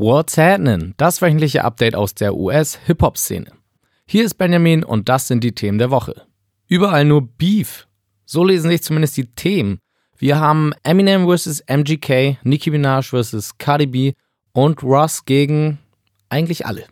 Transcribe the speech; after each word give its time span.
What's 0.00 0.38
happening? 0.38 0.94
Das 0.96 1.20
wöchentliche 1.20 1.64
Update 1.64 1.96
aus 1.96 2.14
der 2.14 2.36
US-Hip-Hop-Szene. 2.36 3.50
Hier 4.06 4.24
ist 4.24 4.34
Benjamin 4.34 4.84
und 4.84 5.08
das 5.08 5.26
sind 5.26 5.42
die 5.42 5.56
Themen 5.56 5.78
der 5.78 5.90
Woche. 5.90 6.22
Überall 6.68 7.04
nur 7.04 7.26
Beef. 7.26 7.88
So 8.24 8.44
lesen 8.44 8.70
sich 8.70 8.84
zumindest 8.84 9.16
die 9.16 9.26
Themen. 9.26 9.80
Wir 10.16 10.38
haben 10.38 10.72
Eminem 10.84 11.26
vs. 11.28 11.64
MGK, 11.66 12.38
Nicki 12.44 12.70
Minaj 12.70 13.08
vs. 13.08 13.58
Cardi 13.58 13.86
B 13.86 14.12
und 14.52 14.84
Ross 14.84 15.24
gegen 15.24 15.78
eigentlich 16.28 16.64
alle. 16.64 16.84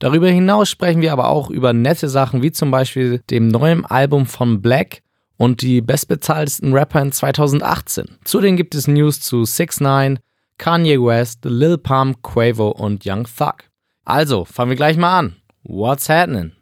Darüber 0.00 0.28
hinaus 0.28 0.68
sprechen 0.68 1.02
wir 1.02 1.12
aber 1.12 1.28
auch 1.28 1.50
über 1.50 1.72
nette 1.72 2.08
Sachen 2.08 2.42
wie 2.42 2.50
zum 2.50 2.72
Beispiel 2.72 3.22
dem 3.30 3.46
neuen 3.46 3.86
Album 3.86 4.26
von 4.26 4.60
Black 4.60 5.02
und 5.36 5.62
die 5.62 5.80
bestbezahltesten 5.82 6.72
Rapper 6.72 7.00
in 7.00 7.12
2018. 7.12 8.18
Zudem 8.24 8.56
gibt 8.56 8.74
es 8.74 8.88
News 8.88 9.20
zu 9.20 9.44
6 9.44 9.78
9 9.78 10.18
Kanye 10.60 11.02
West, 11.02 11.46
Lil 11.46 11.78
Pump, 11.78 12.22
Quavo 12.22 12.68
und 12.68 13.06
Young 13.06 13.24
Thug. 13.24 13.70
Also, 14.04 14.44
fangen 14.44 14.68
wir 14.68 14.76
gleich 14.76 14.98
mal 14.98 15.18
an. 15.18 15.36
What's 15.62 16.10
happening? 16.10 16.52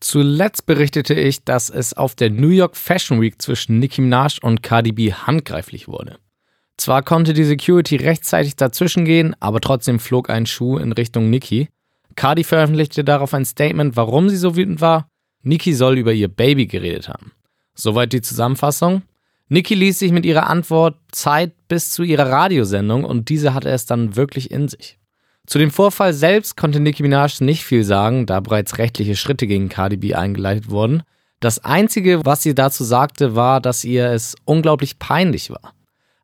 Zuletzt 0.00 0.66
berichtete 0.66 1.14
ich, 1.14 1.44
dass 1.44 1.70
es 1.70 1.94
auf 1.94 2.16
der 2.16 2.30
New 2.30 2.48
York 2.48 2.76
Fashion 2.76 3.20
Week 3.20 3.40
zwischen 3.40 3.78
Nicki 3.78 4.00
Minaj 4.00 4.40
und 4.42 4.64
Cardi 4.64 4.90
B 4.90 5.12
handgreiflich 5.12 5.86
wurde. 5.86 6.18
Zwar 6.78 7.02
konnte 7.02 7.34
die 7.34 7.44
Security 7.44 7.96
rechtzeitig 7.96 8.56
dazwischen 8.56 9.04
gehen, 9.04 9.34
aber 9.40 9.60
trotzdem 9.60 9.98
flog 9.98 10.30
ein 10.30 10.46
Schuh 10.46 10.78
in 10.78 10.92
Richtung 10.92 11.28
Nikki. 11.28 11.68
Cardi 12.14 12.44
veröffentlichte 12.44 13.04
darauf 13.04 13.34
ein 13.34 13.44
Statement, 13.44 13.96
warum 13.96 14.28
sie 14.28 14.36
so 14.36 14.56
wütend 14.56 14.80
war. 14.80 15.08
Nikki 15.42 15.74
soll 15.74 15.98
über 15.98 16.12
ihr 16.12 16.28
Baby 16.28 16.66
geredet 16.66 17.08
haben. 17.08 17.32
Soweit 17.74 18.12
die 18.12 18.22
Zusammenfassung. 18.22 19.02
Nikki 19.48 19.74
ließ 19.74 19.98
sich 19.98 20.12
mit 20.12 20.24
ihrer 20.24 20.48
Antwort 20.48 20.96
Zeit 21.10 21.52
bis 21.68 21.90
zu 21.90 22.02
ihrer 22.04 22.30
Radiosendung 22.30 23.04
und 23.04 23.28
diese 23.28 23.54
hatte 23.54 23.70
es 23.70 23.86
dann 23.86 24.14
wirklich 24.14 24.50
in 24.50 24.68
sich. 24.68 24.98
Zu 25.46 25.58
dem 25.58 25.70
Vorfall 25.70 26.12
selbst 26.12 26.56
konnte 26.56 26.78
Nicki 26.78 27.02
Minaj 27.02 27.40
nicht 27.40 27.64
viel 27.64 27.82
sagen, 27.82 28.26
da 28.26 28.38
bereits 28.40 28.78
rechtliche 28.78 29.16
Schritte 29.16 29.46
gegen 29.46 29.68
Cardi 29.68 29.96
B 29.96 30.14
eingeleitet 30.14 30.70
wurden. 30.70 31.02
Das 31.40 31.64
Einzige, 31.64 32.24
was 32.24 32.42
sie 32.42 32.54
dazu 32.54 32.84
sagte, 32.84 33.34
war, 33.34 33.60
dass 33.60 33.84
ihr 33.84 34.10
es 34.10 34.36
unglaublich 34.44 34.98
peinlich 34.98 35.50
war. 35.50 35.72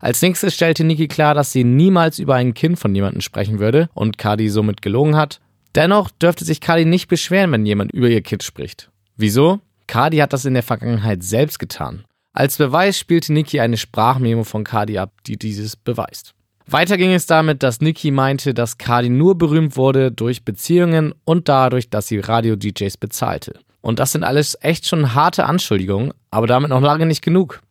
Als 0.04 0.20
nächstes 0.20 0.52
stellte 0.52 0.84
Niki 0.84 1.08
klar, 1.08 1.32
dass 1.32 1.50
sie 1.50 1.64
niemals 1.64 2.18
über 2.18 2.34
ein 2.34 2.52
Kind 2.52 2.78
von 2.78 2.94
jemandem 2.94 3.22
sprechen 3.22 3.58
würde 3.58 3.88
und 3.94 4.18
Cardi 4.18 4.50
somit 4.50 4.82
gelogen 4.82 5.16
hat. 5.16 5.40
Dennoch 5.74 6.10
dürfte 6.10 6.44
sich 6.44 6.60
Cardi 6.60 6.84
nicht 6.84 7.08
beschweren, 7.08 7.50
wenn 7.52 7.64
jemand 7.64 7.90
über 7.92 8.10
ihr 8.10 8.20
Kind 8.20 8.42
spricht. 8.42 8.90
Wieso? 9.16 9.60
Cardi 9.86 10.18
hat 10.18 10.34
das 10.34 10.44
in 10.44 10.52
der 10.52 10.62
Vergangenheit 10.62 11.22
selbst 11.22 11.58
getan. 11.58 12.04
Als 12.34 12.58
Beweis 12.58 12.98
spielte 12.98 13.32
Niki 13.32 13.60
eine 13.60 13.78
Sprachmemo 13.78 14.44
von 14.44 14.62
Cardi 14.62 14.98
ab, 14.98 15.10
die 15.26 15.38
dieses 15.38 15.74
beweist. 15.74 16.34
Weiter 16.66 16.98
ging 16.98 17.14
es 17.14 17.24
damit, 17.24 17.62
dass 17.62 17.80
Niki 17.80 18.10
meinte, 18.10 18.52
dass 18.52 18.76
Cardi 18.76 19.08
nur 19.08 19.38
berühmt 19.38 19.78
wurde 19.78 20.12
durch 20.12 20.44
Beziehungen 20.44 21.14
und 21.24 21.48
dadurch, 21.48 21.88
dass 21.88 22.08
sie 22.08 22.18
Radio-DJs 22.18 22.98
bezahlte. 22.98 23.58
Und 23.80 24.00
das 24.00 24.12
sind 24.12 24.22
alles 24.22 24.58
echt 24.60 24.86
schon 24.86 25.14
harte 25.14 25.46
Anschuldigungen, 25.46 26.12
aber 26.30 26.46
damit 26.46 26.68
noch 26.68 26.82
lange 26.82 27.06
nicht 27.06 27.22
genug. 27.22 27.62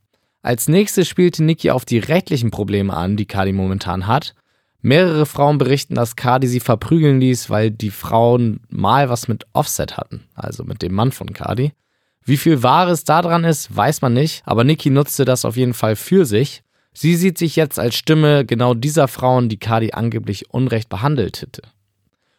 Als 0.44 0.68
nächstes 0.68 1.08
spielte 1.08 1.42
Nikki 1.42 1.72
auf 1.72 1.86
die 1.86 2.00
rechtlichen 2.00 2.52
Probleme 2.52 2.94
an, 2.94 3.16
die 3.16 3.26
Cardi 3.26 3.54
momentan 3.54 4.08
hat. 4.08 4.36
Mehrere 4.82 5.26
Frauen 5.26 5.58
berichten, 5.58 5.96
dass 5.96 6.18
Cardi 6.18 6.48
sie 6.48 6.60
verprügeln 6.60 7.22
ließ, 7.22 7.50
weil 7.50 7.72
die 7.72 7.92
Frauen 7.92 8.60
mal 8.68 9.08
was 9.08 9.30
mit 9.30 9.46
Offset 9.54 9.96
hatten, 9.96 10.26
also 10.36 10.66
mit 10.66 10.82
dem 10.82 10.94
Mann 10.94 11.14
von 11.14 11.32
Cardi. 11.32 11.72
Wie 12.26 12.36
viel 12.36 12.62
Wahres 12.62 13.06
daran 13.06 13.46
ist, 13.46 13.74
weiß 13.74 14.02
man 14.02 14.14
nicht, 14.14 14.44
aber 14.46 14.66
Nikki 14.66 14.90
nutzte 14.90 15.24
das 15.24 15.46
auf 15.46 15.56
jeden 15.56 15.74
Fall 15.74 15.96
für 15.96 16.26
sich. 16.26 16.62
Sie 16.92 17.16
sieht 17.16 17.38
sich 17.38 17.56
jetzt 17.56 17.80
als 17.80 17.96
Stimme 17.96 18.46
genau 18.46 18.74
dieser 18.74 19.08
Frauen, 19.08 19.48
die 19.48 19.58
Cardi 19.58 19.94
angeblich 19.94 20.50
unrecht 20.50 20.90
behandelt 20.90 21.42
hätte. 21.42 21.62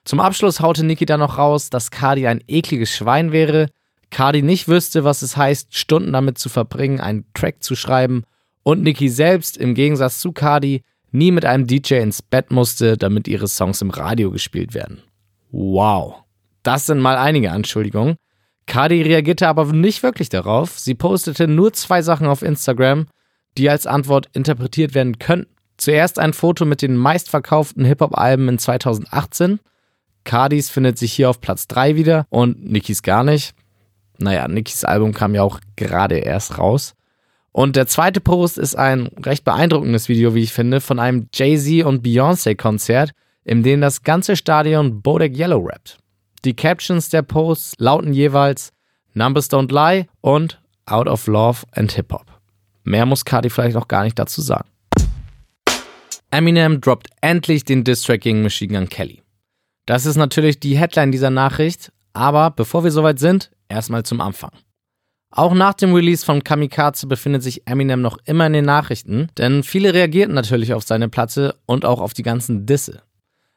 Zum 0.04 0.20
Abschluss 0.20 0.60
haute 0.60 0.84
Nikki 0.84 1.06
dann 1.06 1.20
noch 1.20 1.38
raus, 1.38 1.70
dass 1.70 1.91
Cardi 1.91 2.26
ein 2.26 2.44
ekliges 2.48 2.94
Schwein 2.94 3.32
wäre, 3.32 3.70
Cardi 4.10 4.42
nicht 4.42 4.69
wüsste, 4.69 5.04
was 5.04 5.22
es 5.22 5.37
heißt, 5.37 5.76
Stunden 5.76 6.12
damit 6.12 6.38
zu 6.38 6.48
verbringen, 6.48 7.00
einen 7.00 7.25
Track 7.34 7.62
zu 7.62 7.75
schreiben 7.75 8.25
und 8.62 8.82
Nicki 8.82 9.09
selbst 9.09 9.56
im 9.56 9.75
Gegensatz 9.75 10.19
zu 10.19 10.32
Cardi 10.32 10.82
nie 11.12 11.31
mit 11.31 11.44
einem 11.44 11.66
DJ 11.66 11.97
ins 11.97 12.22
Bett 12.22 12.50
musste, 12.50 12.97
damit 12.97 13.28
ihre 13.28 13.47
Songs 13.47 13.81
im 13.82 13.91
Radio 13.91 14.31
gespielt 14.31 14.75
werden. 14.75 15.03
Wow. 15.50 16.25
Das 16.62 16.87
sind 16.87 17.00
mal 17.00 17.16
einige 17.16 17.53
Anschuldigungen. 17.53 18.16
Cardi 18.66 19.03
reagierte 19.03 19.47
aber 19.47 19.66
nicht 19.72 20.03
wirklich 20.03 20.28
darauf. 20.28 20.78
Sie 20.78 20.94
postete 20.94 21.47
nur 21.47 21.72
zwei 21.72 22.03
Sachen 22.03 22.26
auf 22.26 22.43
Instagram, 22.43 23.06
die 23.59 23.69
als 23.69 23.87
Antwort 23.87 24.28
interpretiert 24.32 24.94
werden 24.94 25.19
könnten. 25.19 25.53
Zuerst 25.76 26.19
ein 26.19 26.32
Foto 26.32 26.64
mit 26.64 26.82
den 26.82 26.97
meistverkauften 26.97 27.84
Hip-Hop-Alben 27.84 28.48
in 28.48 28.59
2018. 28.59 29.60
Cardis 30.25 30.70
findet 30.70 30.98
sich 30.98 31.12
hier 31.12 31.28
auf 31.28 31.41
Platz 31.41 31.66
3 31.69 31.97
wieder 31.97 32.26
und 32.31 32.64
Nickys 32.64 33.03
gar 33.03 33.25
nicht. 33.25 33.54
Naja, 34.19 34.48
Nickys 34.48 34.84
Album 34.84 35.12
kam 35.12 35.34
ja 35.34 35.42
auch 35.42 35.60
gerade 35.76 36.19
erst 36.19 36.58
raus. 36.58 36.94
Und 37.52 37.76
der 37.76 37.86
zweite 37.86 38.20
Post 38.20 38.58
ist 38.58 38.75
ein 38.75 39.08
recht 39.25 39.44
beeindruckendes 39.44 40.08
Video, 40.08 40.34
wie 40.34 40.42
ich 40.42 40.52
finde, 40.52 40.80
von 40.80 40.98
einem 40.98 41.28
Jay-Z 41.32 41.86
und 41.86 42.04
Beyoncé-Konzert, 42.04 43.12
in 43.44 43.62
dem 43.62 43.80
das 43.80 44.02
ganze 44.02 44.36
Stadion 44.36 45.02
Bodek 45.02 45.36
Yellow 45.36 45.60
rappt. 45.60 45.98
Die 46.44 46.54
Captions 46.54 47.08
der 47.10 47.22
Posts 47.22 47.75
lauten 47.78 48.12
jeweils 48.12 48.72
Numbers 49.14 49.50
Don't 49.50 49.72
Lie 49.72 50.06
und 50.20 50.60
Out 50.86 51.06
of 51.06 51.26
Love 51.26 51.60
and 51.72 51.92
Hip 51.92 52.12
Hop. 52.12 52.26
Mehr 52.82 53.06
muss 53.06 53.25
Cardi 53.25 53.48
vielleicht 53.48 53.76
auch 53.76 53.88
gar 53.88 54.02
nicht 54.04 54.19
dazu 54.19 54.42
sagen. 54.42 54.69
Eminem 56.31 56.81
droppt 56.81 57.08
endlich 57.20 57.64
den 57.64 57.84
Diss-Track 57.84 58.22
gegen 58.22 58.42
Machine 58.42 58.76
Gun 58.76 58.88
Kelly. 58.88 59.22
Das 59.86 60.04
ist 60.06 60.16
natürlich 60.16 60.58
die 60.58 60.76
Headline 60.76 61.12
dieser 61.12 61.31
Nachricht, 61.31 61.92
aber 62.12 62.50
bevor 62.50 62.82
wir 62.82 62.91
soweit 62.91 63.20
sind, 63.20 63.50
Erstmal 63.69 64.04
zum 64.04 64.20
Anfang. 64.20 64.50
Auch 65.30 65.52
nach 65.52 65.75
dem 65.75 65.92
Release 65.92 66.25
von 66.25 66.44
Kamikaze 66.44 67.08
befindet 67.08 67.42
sich 67.42 67.66
Eminem 67.66 68.00
noch 68.00 68.19
immer 68.25 68.47
in 68.47 68.52
den 68.52 68.64
Nachrichten, 68.64 69.28
denn 69.36 69.64
viele 69.64 69.92
reagierten 69.92 70.34
natürlich 70.34 70.75
auf 70.75 70.84
seine 70.84 71.08
Platte 71.08 71.56
und 71.66 71.84
auch 71.84 72.00
auf 72.00 72.14
die 72.14 72.22
ganzen 72.22 72.66
Disse. 72.66 73.02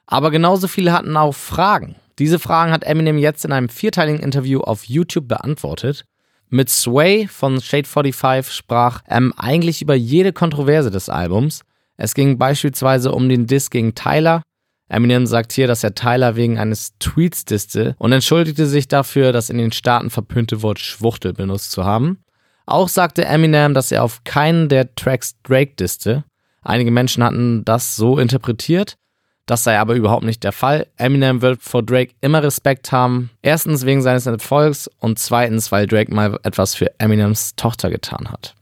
Aber 0.07 0.31
genauso 0.31 0.67
viele 0.67 0.91
hatten 0.91 1.15
auch 1.15 1.35
Fragen. 1.35 1.95
Diese 2.17 2.39
Fragen 2.39 2.71
hat 2.71 2.83
Eminem 2.83 3.19
jetzt 3.19 3.45
in 3.45 3.51
einem 3.51 3.69
vierteiligen 3.69 4.21
Interview 4.21 4.61
auf 4.61 4.85
YouTube 4.85 5.27
beantwortet. 5.27 6.05
Mit 6.49 6.69
Sway 6.69 7.27
von 7.27 7.61
Shade 7.61 7.87
45 7.87 8.51
sprach 8.51 9.01
M 9.05 9.33
eigentlich 9.37 9.81
über 9.81 9.93
jede 9.93 10.33
Kontroverse 10.33 10.89
des 10.89 11.09
Albums. 11.09 11.61
Es 11.97 12.15
ging 12.15 12.39
beispielsweise 12.39 13.11
um 13.11 13.29
den 13.29 13.45
Diss 13.45 13.69
gegen 13.69 13.93
Tyler, 13.93 14.41
Eminem 14.89 15.27
sagt 15.27 15.51
hier, 15.51 15.67
dass 15.67 15.83
er 15.83 15.95
Tyler 15.95 16.35
wegen 16.35 16.57
eines 16.57 16.93
Tweets 16.99 17.45
disste 17.45 17.95
und 17.99 18.11
entschuldigte 18.11 18.65
sich 18.65 18.87
dafür, 18.87 19.33
das 19.33 19.49
in 19.49 19.57
den 19.57 19.71
Staaten 19.71 20.09
verpönte 20.09 20.61
Wort 20.61 20.79
Schwuchtel 20.79 21.33
benutzt 21.33 21.71
zu 21.71 21.83
haben. 21.83 22.23
Auch 22.65 22.89
sagte 22.89 23.25
Eminem, 23.25 23.73
dass 23.73 23.91
er 23.91 24.03
auf 24.03 24.23
keinen 24.23 24.69
der 24.69 24.93
Tracks 24.95 25.35
Drake 25.43 25.75
disste. 25.75 26.23
Einige 26.61 26.91
Menschen 26.91 27.23
hatten 27.23 27.63
das 27.63 27.95
so 27.95 28.17
interpretiert. 28.17 28.97
Das 29.45 29.63
sei 29.63 29.79
aber 29.79 29.95
überhaupt 29.95 30.25
nicht 30.25 30.43
der 30.43 30.51
Fall. 30.51 30.87
Eminem 30.97 31.41
wird 31.41 31.61
vor 31.61 31.81
Drake 31.81 32.13
immer 32.19 32.43
Respekt 32.43 32.91
haben. 32.91 33.29
Erstens 33.41 33.85
wegen 33.85 34.01
seines 34.01 34.25
Erfolgs 34.25 34.89
und 34.99 35.17
zweitens, 35.17 35.71
weil 35.71 35.87
Drake 35.87 36.13
mal 36.13 36.37
etwas 36.43 36.75
für 36.75 36.99
Eminems 36.99 37.55
Tochter 37.55 37.89
getan 37.89 38.29
hat. 38.29 38.55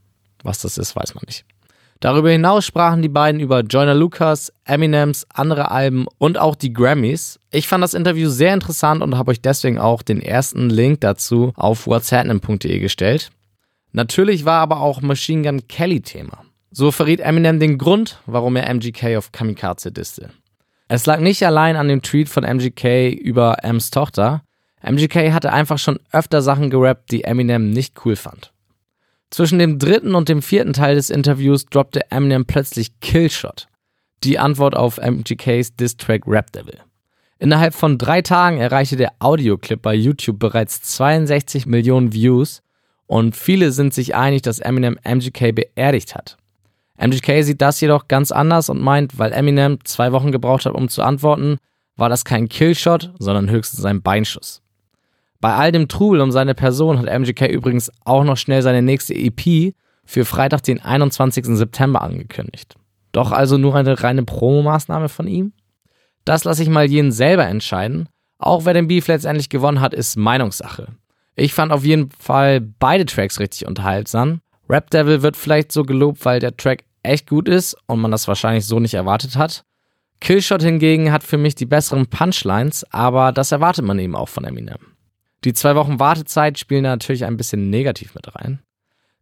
Was 0.44 0.59
das 0.59 0.78
ist, 0.78 0.96
weiß 0.96 1.16
man 1.16 1.24
nicht. 1.25 1.44
Darüber 2.00 2.29
hinaus 2.29 2.66
sprachen 2.66 3.01
die 3.01 3.09
beiden 3.09 3.39
über 3.39 3.61
Joyner 3.61 3.95
Lucas, 3.95 4.51
Eminems 4.66 5.25
andere 5.33 5.72
Alben 5.72 6.06
und 6.17 6.38
auch 6.38 6.56
die 6.56 6.73
Grammys. 6.73 7.39
Ich 7.51 7.68
fand 7.68 7.83
das 7.83 7.94
Interview 7.94 8.30
sehr 8.30 8.53
interessant 8.53 9.01
und 9.01 9.18
habe 9.18 9.31
euch 9.31 9.42
deswegen 9.42 9.80
auch 9.80 10.01
den 10.01 10.21
ersten 10.21 10.69
Link 10.69 11.01
dazu 11.01 11.53
auf 11.56 11.88
whatshappening.de 11.88 12.80
gestellt. 12.80 13.31
Natürlich 13.94 14.44
war 14.44 14.59
aber 14.59 14.81
auch 14.81 15.01
Machine 15.01 15.44
Gun 15.44 15.68
Kelly 15.68 16.01
Thema. 16.01 16.44
So 16.69 16.92
verriet 16.92 17.21
Eminem 17.21 17.59
den 17.62 17.77
Grund, 17.77 18.19
warum 18.25 18.57
er 18.57 18.69
MGK 18.74 19.15
auf 19.18 19.31
Kamikaze 19.31 19.94
disste. 19.94 20.31
Es 20.89 21.06
lag 21.06 21.19
nicht 21.19 21.44
allein 21.44 21.77
an 21.77 21.88
dem 21.88 22.01
Tweet 22.01 22.27
von 22.27 22.44
MGK 22.44 23.09
über 23.12 23.63
M's 23.63 23.89
Tochter. 23.89 24.44
MGK 24.83 25.31
hatte 25.31 25.53
einfach 25.53 25.80
schon 25.80 26.00
öfter 26.12 26.42
Sachen 26.42 26.69
gerappt, 26.69 27.12
die 27.12 27.24
Eminem 27.24 27.69
nicht 27.69 28.06
cool 28.06 28.18
fand. 28.18 28.51
Zwischen 29.35 29.59
dem 29.59 29.79
dritten 29.79 30.15
und 30.15 30.29
dem 30.29 30.41
vierten 30.41 30.71
Teil 30.71 30.95
des 30.95 31.09
Interviews 31.09 31.65
droppte 31.65 32.09
Eminem 32.09 32.45
plötzlich 32.45 33.01
Killshot, 33.01 33.67
die 34.23 34.39
Antwort 34.39 34.77
auf 34.77 34.97
MGKs 34.97 35.75
Diss-Track 35.75 36.21
Rap 36.25 36.53
Devil. 36.53 36.79
Innerhalb 37.37 37.73
von 37.73 37.97
drei 37.97 38.21
Tagen 38.21 38.59
erreichte 38.59 38.95
der 38.95 39.11
Audioclip 39.19 39.81
bei 39.81 39.93
YouTube 39.93 40.39
bereits 40.39 40.83
62 40.83 41.65
Millionen 41.65 42.13
Views 42.13 42.61
und 43.07 43.35
viele 43.35 43.73
sind 43.73 43.93
sich 43.93 44.15
einig, 44.15 44.41
dass 44.43 44.59
Eminem 44.59 44.97
MGK 45.03 45.51
beerdigt 45.51 46.15
hat. 46.15 46.37
MGK 46.97 47.43
sieht 47.43 47.61
das 47.61 47.81
jedoch 47.81 48.07
ganz 48.07 48.31
anders 48.31 48.69
und 48.69 48.79
meint, 48.79 49.19
weil 49.19 49.33
Eminem 49.33 49.79
zwei 49.83 50.13
Wochen 50.13 50.31
gebraucht 50.31 50.65
hat, 50.65 50.75
um 50.75 50.87
zu 50.87 51.03
antworten, 51.03 51.57
war 51.97 52.07
das 52.07 52.23
kein 52.23 52.47
Killshot, 52.47 53.11
sondern 53.19 53.49
höchstens 53.49 53.83
ein 53.83 54.01
Beinschuss. 54.01 54.61
Bei 55.41 55.53
all 55.53 55.71
dem 55.71 55.87
Trubel 55.87 56.21
um 56.21 56.31
seine 56.31 56.55
Person 56.55 56.97
hat 56.97 57.05
MGK 57.05 57.47
übrigens 57.47 57.91
auch 58.03 58.23
noch 58.23 58.37
schnell 58.37 58.61
seine 58.61 58.81
nächste 58.81 59.13
EP 59.13 59.73
für 60.05 60.25
Freitag, 60.25 60.63
den 60.63 60.81
21. 60.81 61.45
September 61.57 62.01
angekündigt. 62.01 62.75
Doch 63.11 63.31
also 63.31 63.57
nur 63.57 63.75
eine 63.75 64.01
reine 64.01 64.23
Promomaßnahme 64.23 65.09
von 65.09 65.27
ihm? 65.27 65.53
Das 66.25 66.43
lasse 66.43 66.63
ich 66.63 66.69
mal 66.69 66.89
jeden 66.89 67.11
selber 67.11 67.45
entscheiden. 67.45 68.09
Auch 68.37 68.65
wer 68.65 68.73
den 68.73 68.87
Beef 68.87 69.07
letztendlich 69.07 69.49
gewonnen 69.49 69.81
hat, 69.81 69.93
ist 69.93 70.17
Meinungssache. 70.17 70.87
Ich 71.35 71.53
fand 71.53 71.71
auf 71.71 71.83
jeden 71.83 72.09
Fall 72.11 72.61
beide 72.61 73.05
Tracks 73.05 73.39
richtig 73.39 73.67
unterhaltsam. 73.67 74.41
Rap 74.69 74.89
Devil 74.89 75.21
wird 75.21 75.37
vielleicht 75.37 75.71
so 75.71 75.83
gelobt, 75.83 76.25
weil 76.25 76.39
der 76.39 76.55
Track 76.57 76.83
echt 77.03 77.29
gut 77.29 77.47
ist 77.47 77.77
und 77.87 77.99
man 77.99 78.11
das 78.11 78.27
wahrscheinlich 78.27 78.65
so 78.65 78.79
nicht 78.79 78.95
erwartet 78.95 79.35
hat. 79.35 79.63
Killshot 80.21 80.63
hingegen 80.63 81.11
hat 81.11 81.23
für 81.23 81.37
mich 81.37 81.55
die 81.55 81.65
besseren 81.65 82.07
Punchlines, 82.07 82.85
aber 82.91 83.31
das 83.31 83.51
erwartet 83.51 83.85
man 83.85 83.99
eben 83.99 84.15
auch 84.15 84.29
von 84.29 84.45
Eminem. 84.45 84.94
Die 85.45 85.53
zwei 85.53 85.75
Wochen 85.75 86.00
Wartezeit 86.00 86.57
spielen 86.57 86.83
natürlich 86.83 87.24
ein 87.24 87.38
bisschen 87.38 87.69
negativ 87.69 88.15
mit 88.15 88.36
rein. 88.36 88.59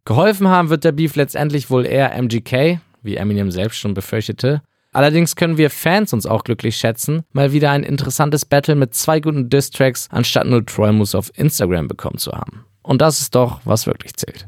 Geholfen 0.06 0.48
haben 0.48 0.70
wird 0.70 0.82
der 0.82 0.92
Beef 0.92 1.16
letztendlich 1.16 1.68
wohl 1.68 1.84
eher 1.84 2.14
MGK, 2.14 2.80
wie 3.02 3.16
Eminem 3.16 3.50
selbst 3.50 3.78
schon 3.78 3.92
befürchtete. 3.92 4.62
Allerdings 4.92 5.36
können 5.36 5.58
wir 5.58 5.68
Fans 5.68 6.14
uns 6.14 6.24
auch 6.24 6.44
glücklich 6.44 6.76
schätzen, 6.76 7.24
mal 7.32 7.52
wieder 7.52 7.72
ein 7.72 7.82
interessantes 7.82 8.46
Battle 8.46 8.74
mit 8.74 8.94
zwei 8.94 9.20
guten 9.20 9.50
Diss-Tracks 9.50 10.08
anstatt 10.10 10.46
nur 10.46 10.64
Trollmus 10.64 11.14
auf 11.14 11.30
Instagram 11.36 11.88
bekommen 11.88 12.16
zu 12.16 12.32
haben. 12.32 12.64
Und 12.82 13.02
das 13.02 13.20
ist 13.20 13.34
doch, 13.34 13.60
was 13.64 13.86
wirklich 13.86 14.14
zählt. 14.14 14.46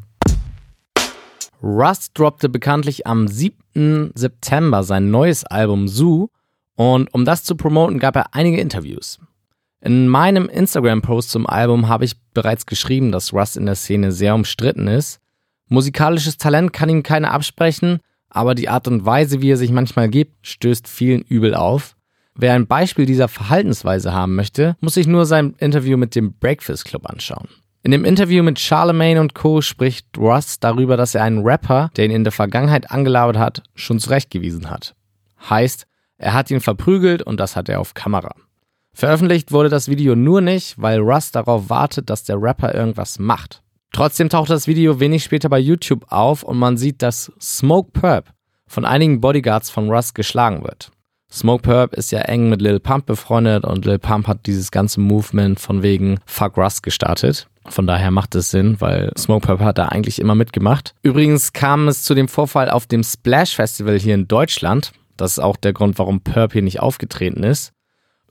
Rust 1.62 2.12
droppte 2.18 2.48
bekanntlich 2.48 3.06
am 3.06 3.28
7. 3.28 4.12
September 4.14 4.82
sein 4.82 5.10
neues 5.10 5.44
Album 5.44 5.88
Zoo 5.88 6.28
und 6.74 7.12
um 7.12 7.26
das 7.26 7.44
zu 7.44 7.54
promoten 7.54 7.98
gab 7.98 8.16
er 8.16 8.34
einige 8.34 8.60
Interviews. 8.60 9.18
In 9.86 10.08
meinem 10.08 10.48
Instagram-Post 10.48 11.30
zum 11.30 11.46
Album 11.46 11.86
habe 11.86 12.04
ich 12.04 12.20
bereits 12.34 12.66
geschrieben, 12.66 13.12
dass 13.12 13.32
Rust 13.32 13.56
in 13.56 13.66
der 13.66 13.76
Szene 13.76 14.10
sehr 14.10 14.34
umstritten 14.34 14.88
ist. 14.88 15.20
Musikalisches 15.68 16.38
Talent 16.38 16.72
kann 16.72 16.88
ihm 16.88 17.04
keiner 17.04 17.30
absprechen, 17.30 18.00
aber 18.28 18.56
die 18.56 18.68
Art 18.68 18.88
und 18.88 19.06
Weise, 19.06 19.42
wie 19.42 19.52
er 19.52 19.56
sich 19.56 19.70
manchmal 19.70 20.08
gibt, 20.08 20.44
stößt 20.44 20.88
vielen 20.88 21.22
übel 21.22 21.54
auf. 21.54 21.94
Wer 22.34 22.54
ein 22.54 22.66
Beispiel 22.66 23.06
dieser 23.06 23.28
Verhaltensweise 23.28 24.12
haben 24.12 24.34
möchte, 24.34 24.74
muss 24.80 24.94
sich 24.94 25.06
nur 25.06 25.24
sein 25.24 25.54
Interview 25.58 25.96
mit 25.96 26.16
dem 26.16 26.32
Breakfast 26.32 26.84
Club 26.84 27.08
anschauen. 27.08 27.46
In 27.84 27.92
dem 27.92 28.04
Interview 28.04 28.42
mit 28.42 28.58
Charlemagne 28.58 29.20
und 29.20 29.36
Co. 29.36 29.60
spricht 29.60 30.18
Russ 30.18 30.58
darüber, 30.58 30.96
dass 30.96 31.14
er 31.14 31.22
einen 31.22 31.46
Rapper, 31.46 31.92
der 31.96 32.06
ihn 32.06 32.10
in 32.10 32.24
der 32.24 32.32
Vergangenheit 32.32 32.90
angelabert 32.90 33.38
hat, 33.38 33.62
schon 33.76 34.00
zurechtgewiesen 34.00 34.68
hat. 34.68 34.96
Heißt, 35.48 35.86
er 36.18 36.32
hat 36.32 36.50
ihn 36.50 36.60
verprügelt 36.60 37.22
und 37.22 37.38
das 37.38 37.54
hat 37.54 37.68
er 37.68 37.78
auf 37.78 37.94
Kamera. 37.94 38.34
Veröffentlicht 38.96 39.52
wurde 39.52 39.68
das 39.68 39.88
Video 39.88 40.16
nur 40.16 40.40
nicht, 40.40 40.80
weil 40.80 41.00
Russ 41.00 41.30
darauf 41.30 41.68
wartet, 41.68 42.08
dass 42.08 42.24
der 42.24 42.40
Rapper 42.40 42.74
irgendwas 42.74 43.18
macht. 43.18 43.60
Trotzdem 43.92 44.30
taucht 44.30 44.48
das 44.48 44.66
Video 44.66 44.98
wenig 45.00 45.22
später 45.22 45.50
bei 45.50 45.58
YouTube 45.58 46.06
auf 46.08 46.42
und 46.42 46.56
man 46.56 46.78
sieht, 46.78 47.02
dass 47.02 47.30
Smoke 47.38 47.90
Purp 47.92 48.32
von 48.66 48.86
einigen 48.86 49.20
Bodyguards 49.20 49.68
von 49.68 49.90
Russ 49.90 50.14
geschlagen 50.14 50.64
wird. 50.64 50.92
Smoke 51.30 51.60
Purp 51.60 51.92
ist 51.92 52.10
ja 52.10 52.20
eng 52.20 52.48
mit 52.48 52.62
Lil 52.62 52.80
Pump 52.80 53.04
befreundet 53.04 53.64
und 53.64 53.84
Lil 53.84 53.98
Pump 53.98 54.28
hat 54.28 54.46
dieses 54.46 54.70
ganze 54.70 54.98
Movement 54.98 55.60
von 55.60 55.82
wegen 55.82 56.18
Fuck 56.24 56.56
Russ 56.56 56.80
gestartet. 56.80 57.48
Von 57.68 57.86
daher 57.86 58.10
macht 58.10 58.34
es 58.34 58.50
Sinn, 58.50 58.76
weil 58.78 59.12
Smoke 59.18 59.46
Purp 59.46 59.60
hat 59.60 59.76
da 59.76 59.88
eigentlich 59.88 60.22
immer 60.22 60.34
mitgemacht. 60.34 60.94
Übrigens 61.02 61.52
kam 61.52 61.86
es 61.88 62.02
zu 62.02 62.14
dem 62.14 62.28
Vorfall 62.28 62.70
auf 62.70 62.86
dem 62.86 63.02
Splash 63.02 63.56
Festival 63.56 63.98
hier 63.98 64.14
in 64.14 64.26
Deutschland. 64.26 64.92
Das 65.18 65.32
ist 65.32 65.38
auch 65.38 65.58
der 65.58 65.74
Grund, 65.74 65.98
warum 65.98 66.22
Purp 66.22 66.54
hier 66.54 66.62
nicht 66.62 66.80
aufgetreten 66.80 67.42
ist. 67.42 67.74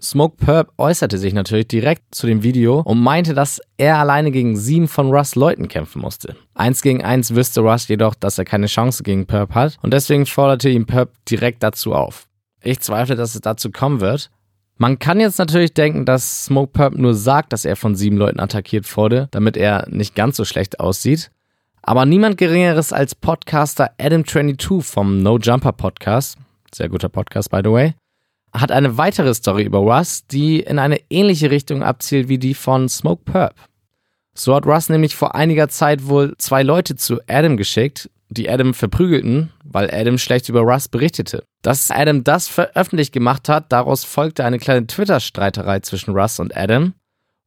Smoke 0.02 0.36
Purp 0.38 0.74
äußerte 0.78 1.18
sich 1.18 1.34
natürlich 1.34 1.68
direkt 1.68 2.14
zu 2.14 2.28
dem 2.28 2.44
Video 2.44 2.82
und 2.82 3.02
meinte, 3.02 3.34
dass 3.34 3.62
er 3.78 3.98
alleine 3.98 4.30
gegen 4.32 4.58
sieben 4.58 4.88
von 4.88 5.10
Russ 5.12 5.36
Leuten 5.36 5.68
kämpfen 5.68 6.02
musste. 6.02 6.36
Eins 6.54 6.82
gegen 6.82 7.04
eins 7.04 7.34
wüsste 7.34 7.62
Russ 7.62 7.88
jedoch, 7.88 8.14
dass 8.14 8.38
er 8.38 8.46
keine 8.46 8.68
Chance 8.68 9.04
gegen 9.04 9.26
Purp 9.26 9.56
hat 9.56 9.78
und 9.82 9.94
deswegen 9.94 10.26
forderte 10.26 10.70
ihn 10.70 10.86
Purp 10.86 11.14
direkt 11.30 11.64
dazu 11.64 11.94
auf. 11.94 12.28
Ich 12.62 12.82
zweifle, 12.82 13.16
dass 13.16 13.36
es 13.36 13.42
dazu 13.42 13.72
kommen 13.72 14.02
wird. 14.02 14.30
Man 14.78 15.00
kann 15.00 15.22
jetzt 15.22 15.40
natürlich 15.40 15.74
denken, 15.74 16.04
dass 16.04 16.46
Smoke 16.46 16.74
Purp 16.74 16.96
nur 16.96 17.14
sagt, 17.14 17.54
dass 17.54 17.64
er 17.64 17.78
von 17.78 17.96
sieben 17.96 18.18
Leuten 18.18 18.42
attackiert 18.42 18.98
wurde, 18.98 19.30
damit 19.32 19.56
er 19.56 19.88
nicht 19.90 20.16
ganz 20.16 20.36
so 20.36 20.44
schlecht 20.44 20.82
aussieht. 20.82 21.32
Aber 21.82 22.06
niemand 22.06 22.38
Geringeres 22.38 22.92
als 22.92 23.16
Podcaster 23.16 23.92
Adam22 23.98 24.82
vom 24.82 25.24
No 25.24 25.38
Jumper 25.38 25.72
Podcast, 25.72 26.38
sehr 26.74 26.90
guter 26.90 27.08
Podcast 27.08 27.50
by 27.50 27.62
the 27.64 27.72
way, 27.72 27.94
hat 28.60 28.72
eine 28.72 28.98
weitere 28.98 29.34
Story 29.34 29.64
über 29.64 29.80
Russ, 29.80 30.26
die 30.28 30.60
in 30.60 30.80
eine 30.80 31.00
ähnliche 31.10 31.52
Richtung 31.52 31.84
abzielt 31.84 32.28
wie 32.30 32.38
die 32.38 32.54
von 32.54 32.90
Smoke 32.90 33.24
Purp. 33.26 33.56
So 34.34 34.54
hat 34.56 34.66
Russ 34.66 34.90
nämlich 34.90 35.16
vor 35.16 35.36
einiger 35.36 35.70
Zeit 35.70 36.08
wohl 36.08 36.36
zwei 36.38 36.62
Leute 36.64 36.96
zu 36.96 37.20
Adam 37.28 37.56
geschickt, 37.58 38.10
die 38.30 38.50
Adam 38.50 38.74
verprügelten, 38.74 39.52
weil 39.64 39.90
Adam 39.92 40.18
schlecht 40.18 40.50
über 40.50 40.62
Russ 40.62 40.88
berichtete. 40.88 41.44
Dass 41.62 41.90
Adam 41.90 42.24
das 42.24 42.48
veröffentlicht 42.48 43.14
gemacht 43.14 43.48
hat, 43.48 43.72
daraus 43.72 44.04
folgte 44.04 44.44
eine 44.44 44.60
kleine 44.60 44.88
Twitter-Streiterei 44.88 45.80
zwischen 45.80 46.16
Russ 46.16 46.40
und 46.40 46.56
Adam. 46.56 46.94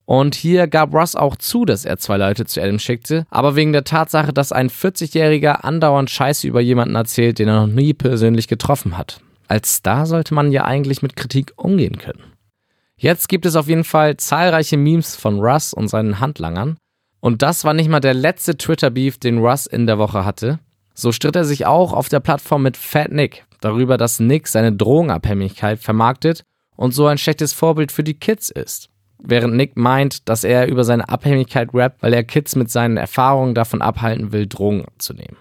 Und 0.07 0.35
hier 0.35 0.69
gab 0.69 0.95
Russ 0.95 1.15
auch 1.15 1.37
zu, 1.37 1.67
dass 1.67 1.85
er 1.85 1.99
zwei 1.99 2.17
Leute 2.17 2.47
zu 2.47 2.63
Adam 2.63 2.79
schickte, 2.79 3.27
aber 3.29 3.57
wegen 3.57 3.75
der 3.75 3.85
Tatsache, 3.85 4.33
dass 4.33 4.53
ein 4.53 4.71
40-Jähriger 4.71 5.65
andauernd 5.65 6.09
Scheiße 6.09 6.49
über 6.49 6.63
jemanden 6.63 6.95
erzählt, 6.95 7.39
den 7.39 7.49
er 7.49 7.67
noch 7.67 7.73
nie 7.73 7.93
persönlich 7.93 8.49
getroffen 8.49 8.97
hat. 8.97 9.21
Als 9.49 9.77
Star 9.77 10.06
sollte 10.06 10.35
man 10.35 10.53
ja 10.53 10.65
eigentlich 10.65 11.03
mit 11.03 11.17
Kritik 11.17 11.53
umgehen 11.56 11.99
können. 11.99 12.23
Jetzt 12.97 13.29
gibt 13.29 13.47
es 13.47 13.56
auf 13.56 13.67
jeden 13.67 13.85
Fall 13.85 14.17
zahlreiche 14.19 14.77
Memes 14.77 15.17
von 15.17 15.41
Russ 15.41 15.73
und 15.73 15.89
seinen 15.89 16.21
Handlangern. 16.21 16.77
Und 17.21 17.43
das 17.43 17.65
war 17.65 17.73
nicht 17.73 17.89
mal 17.89 18.00
der 18.00 18.15
letzte 18.15 18.59
Twitter-Beef, 18.59 19.19
den 19.19 19.39
Russ 19.39 19.67
in 19.67 19.87
der 19.87 19.99
Woche 19.99 20.25
hatte. 20.25 20.59
So 20.95 21.12
stritt 21.12 21.37
er 21.37 21.45
sich 21.45 21.65
auch 21.65 21.93
auf 21.93 22.09
der 22.09 22.21
Plattform 22.21 22.62
mit 22.62 22.77
Fat 22.77 23.11
Nick 23.11 23.47
darüber, 23.61 23.97
dass 23.97 24.21
Nick 24.21 24.49
seine 24.49 24.73
Drogenabhängigkeit 24.73 25.79
vermarktet 25.79 26.43
und 26.77 26.93
so 26.93 27.06
ein 27.06 27.19
schlechtes 27.19 27.53
Vorbild 27.53 27.91
für 27.91 28.05
die 28.05 28.19
Kids 28.19 28.50
ist. 28.50 28.91
Während 29.21 29.55
Nick 29.55 29.77
meint, 29.77 30.29
dass 30.29 30.45
er 30.45 30.69
über 30.69 30.85
seine 30.85 31.09
Abhängigkeit 31.09 31.71
rappt, 31.73 32.03
weil 32.03 32.12
er 32.12 32.23
Kids 32.23 32.55
mit 32.55 32.71
seinen 32.71 32.97
Erfahrungen 32.97 33.55
davon 33.55 33.83
abhalten 33.83 34.33
will, 34.33 34.47
Drogen 34.47 34.85
zu 34.99 35.15
nehmen. 35.15 35.37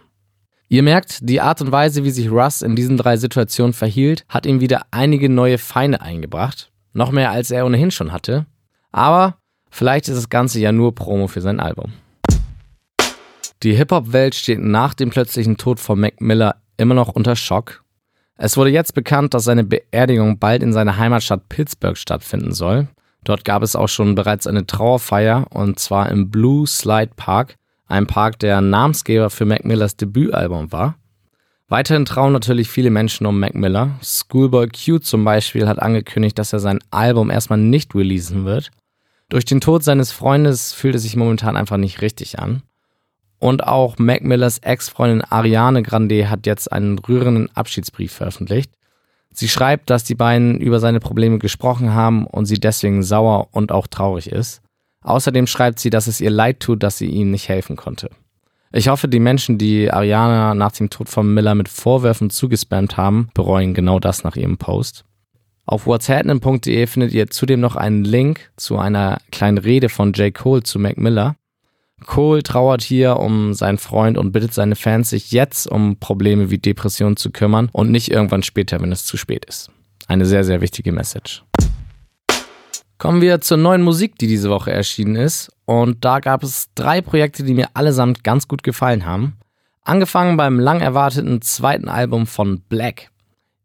Ihr 0.69 0.84
merkt, 0.84 1.19
die 1.22 1.40
Art 1.40 1.62
und 1.62 1.72
Weise, 1.72 2.04
wie 2.04 2.12
sich 2.12 2.30
Russ 2.30 2.62
in 2.62 2.75
diesen 2.75 2.98
drei 2.98 3.16
Situationen 3.16 3.72
verhielt, 3.72 4.25
hat 4.28 4.46
ihm 4.46 4.60
wieder 4.60 4.81
einige 4.92 5.30
neue 5.30 5.58
Feinde 5.58 6.02
eingebracht. 6.02 6.72
Noch 6.92 7.12
mehr 7.12 7.31
als 7.31 7.52
er 7.52 7.66
ohnehin 7.66 7.90
schon 7.90 8.12
hatte. 8.12 8.46
Aber 8.92 9.38
vielleicht 9.69 10.09
ist 10.09 10.18
das 10.18 10.30
Ganze 10.30 10.59
ja 10.59 10.74
nur 10.74 10.94
Promo 10.94 11.28
für 11.28 11.40
sein 11.40 11.62
Album. 11.62 11.94
Die 13.64 13.76
Hip-Hop-Welt 13.76 14.36
steht 14.36 14.59
nach 14.59 14.94
dem 14.94 15.09
plötzlichen 15.09 15.56
Tod 15.56 15.80
von 15.80 16.00
Mac 16.00 16.19
Miller 16.19 16.57
immer 16.76 16.94
noch 16.94 17.09
unter 17.09 17.38
Schock. 17.38 17.83
Es 18.36 18.57
wurde 18.57 18.69
jetzt 18.69 18.94
bekannt, 18.94 19.33
dass 19.33 19.45
seine 19.45 19.64
Beerdigung 19.64 20.38
bald 20.38 20.62
in 20.64 20.74
seiner 20.74 20.97
Heimatstadt 20.97 21.47
Pittsburgh 21.47 21.97
stattfinden 21.97 22.54
soll. 22.54 22.88
Dort 23.24 23.45
gab 23.45 23.64
es 23.64 23.76
auch 23.76 23.90
schon 23.90 24.16
bereits 24.16 24.45
eine 24.45 24.68
Trauerfeier 24.68 25.47
und 25.50 25.80
zwar 25.80 26.09
im 26.12 26.30
Blue 26.30 26.68
Slide 26.68 27.12
Park, 27.16 27.56
ein 27.87 28.07
Park, 28.07 28.39
der 28.39 28.61
Namensgeber 28.61 29.29
für 29.29 29.45
Mac 29.45 29.65
Millers 29.65 29.95
Debütalbum 29.95 30.71
war. 30.71 30.95
Weiterhin 31.69 32.06
trauen 32.06 32.31
natürlich 32.31 32.69
viele 32.69 32.89
Menschen 32.89 33.25
um 33.25 33.39
Mac 33.39 33.53
Miller. 33.53 33.99
Schoolboy 34.01 34.69
Q 34.69 34.99
zum 34.99 35.25
Beispiel 35.25 35.67
hat 35.67 35.79
angekündigt, 35.79 36.39
dass 36.39 36.53
er 36.53 36.59
sein 36.59 36.79
Album 36.91 37.29
erstmal 37.29 37.59
nicht 37.59 37.94
releasen 37.94 38.45
wird. 38.45 38.71
Durch 39.29 39.44
den 39.44 39.59
Tod 39.59 39.83
seines 39.83 40.13
Freundes 40.13 40.71
fühlt 40.71 40.95
es 40.95 41.03
sich 41.03 41.17
momentan 41.17 41.57
einfach 41.57 41.75
nicht 41.75 42.01
richtig 42.01 42.39
an. 42.39 42.63
Und 43.39 43.65
auch 43.65 43.97
Mac 43.97 44.23
Millers 44.23 44.59
Ex-Freundin 44.59 45.21
Ariane 45.21 45.83
Grande 45.83 46.29
hat 46.29 46.45
jetzt 46.45 46.71
einen 46.71 46.97
rührenden 46.97 47.49
Abschiedsbrief 47.56 48.13
veröffentlicht. 48.13 48.71
Sie 49.31 49.49
schreibt, 49.49 49.89
dass 49.89 50.03
die 50.03 50.15
beiden 50.15 50.59
über 50.59 50.79
seine 50.79 50.99
Probleme 50.99 51.37
gesprochen 51.37 51.94
haben 51.94 52.25
und 52.25 52.45
sie 52.45 52.59
deswegen 52.59 53.03
sauer 53.03 53.49
und 53.51 53.71
auch 53.71 53.87
traurig 53.87 54.31
ist. 54.31 54.61
Außerdem 55.07 55.47
schreibt 55.47 55.80
sie, 55.80 55.90
dass 55.90 56.07
es 56.07 56.19
ihr 56.19 56.30
leid 56.30 56.59
tut, 56.59 56.83
dass 56.83 56.97
sie 56.97 57.07
ihm 57.07 57.31
nicht 57.31 57.47
helfen 57.47 57.78
konnte. 57.78 58.09
Ich 58.73 58.90
hoffe, 58.90 59.07
die 59.07 59.21
Menschen, 59.21 59.57
die 59.57 59.90
Ariana 59.90 60.54
nach 60.54 60.73
dem 60.73 60.90
Tod 60.90 61.07
von 61.07 61.33
Miller 61.33 61.56
mit 61.56 61.69
Vorwürfen 61.69 62.30
zugespammt 62.30 62.97
haben, 62.97 63.30
bereuen 63.33 63.73
genau 63.73 63.99
das 63.99 64.26
nach 64.26 64.35
ihrem 64.35 64.57
Post. 64.57 65.06
Auf 65.66 65.87
whatshappening.de 65.87 66.87
findet 66.87 67.14
ihr 67.14 67.30
zudem 67.30 67.61
noch 67.61 67.78
einen 67.78 68.04
Link 68.04 68.52
zu 68.57 68.78
einer 68.78 69.19
kleinen 69.31 69.57
Rede 69.57 69.87
von 69.87 70.11
J. 70.11 70.33
Cole 70.33 70.64
zu 70.64 70.78
Mac 70.78 70.97
Miller. 70.97 71.37
Cole 72.06 72.44
trauert 72.44 72.83
hier 72.83 73.18
um 73.18 73.54
seinen 73.54 73.78
Freund 73.78 74.18
und 74.18 74.33
bittet 74.33 74.54
seine 74.54 74.76
Fans, 74.76 75.09
sich 75.09 75.31
jetzt 75.31 75.68
um 75.68 75.97
Probleme 75.99 76.52
wie 76.52 76.57
Depressionen 76.57 77.16
zu 77.16 77.31
kümmern 77.31 77.69
und 77.71 77.92
nicht 77.92 78.11
irgendwann 78.11 78.44
später, 78.44 78.81
wenn 78.81 78.92
es 78.92 79.06
zu 79.06 79.16
spät 79.16 79.45
ist. 79.45 79.71
Eine 80.07 80.26
sehr, 80.26 80.44
sehr 80.44 80.59
wichtige 80.59 80.92
Message. 80.92 81.44
Kommen 82.97 83.21
wir 83.21 83.42
zur 83.42 83.57
neuen 83.57 83.83
Musik, 83.83 84.18
die 84.18 84.25
diese 84.25 84.49
Woche 84.49 84.71
erschienen 84.71 85.16
ist. 85.16 85.51
Und 85.66 86.04
da 86.04 86.19
gab 86.19 86.42
es 86.42 86.69
drei 86.73 87.01
Projekte, 87.01 87.44
die 87.44 87.54
mir 87.54 87.69
allesamt 87.75 88.23
ganz 88.23 88.47
gut 88.47 88.63
gefallen 88.63 89.06
haben. 89.06 89.37
Angefangen 89.83 90.35
beim 90.35 90.59
lang 90.59 90.81
erwarteten 90.81 91.42
zweiten 91.42 91.89
Album 91.89 92.25
von 92.25 92.61
Black. 92.61 93.11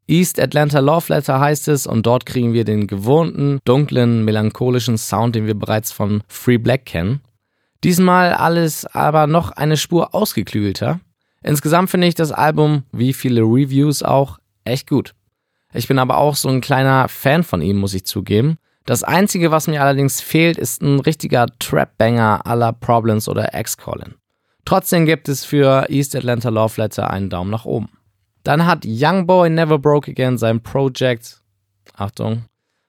East 0.07 0.39
Atlanta 0.39 0.81
Love 0.81 1.15
Letter 1.15 1.41
heißt 1.41 1.69
es 1.69 1.87
und 1.87 2.05
dort 2.05 2.27
kriegen 2.27 2.53
wir 2.53 2.65
den 2.65 2.87
gewohnten, 2.87 3.61
dunklen, 3.65 4.25
melancholischen 4.25 4.99
Sound, 4.99 5.35
den 5.35 5.47
wir 5.47 5.55
bereits 5.55 5.93
von 5.93 6.23
Free 6.29 6.59
Black 6.59 6.85
kennen. 6.85 7.23
Diesmal 7.83 8.35
alles 8.35 8.85
aber 8.85 9.27
noch 9.27 9.51
eine 9.53 9.79
Spur 9.79 10.15
ausgeklügelter. 10.15 11.01
Insgesamt 11.43 11.91
finde 11.91 12.07
ich 12.07 12.15
das 12.15 12.33
Album, 12.33 12.83
wie 12.93 13.13
viele 13.15 13.41
Reviews 13.41 14.03
auch, 14.03 14.39
echt 14.65 14.89
gut. 14.89 15.15
Ich 15.73 15.89
bin 15.89 15.99
aber 15.99 16.19
auch 16.19 16.37
so 16.37 16.51
ein 16.51 16.61
kleiner 16.61 17.09
Fan 17.09 17.43
von 17.43 17.63
ihm, 17.63 17.79
muss 17.79 17.95
ich 17.95 18.05
zugeben. 18.05 18.59
Das 18.85 19.05
Einzige, 19.05 19.51
was 19.51 19.69
mir 19.69 19.81
allerdings 19.81 20.21
fehlt, 20.21 20.59
ist 20.59 20.83
ein 20.83 20.99
richtiger 21.01 21.47
Trap-Banger 21.59 22.43
la 22.45 22.73
Problems 22.73 23.29
oder 23.29 23.55
X-Colin. 23.55 24.15
Trotzdem 24.65 25.07
gibt 25.07 25.29
es 25.29 25.45
für 25.45 25.87
East 25.89 26.17
Atlanta 26.17 26.49
Love 26.49 26.81
Letter 26.81 27.11
einen 27.11 27.31
Daumen 27.31 27.51
nach 27.51 27.65
oben. 27.65 27.91
Dann 28.43 28.67
hat 28.67 28.85
Youngboy 28.85 29.51
Never 29.51 29.79
Broke 29.79 30.11
Again 30.11 30.37
sein 30.37 30.61
Project, 30.61 31.41
Achtung, 31.95 32.45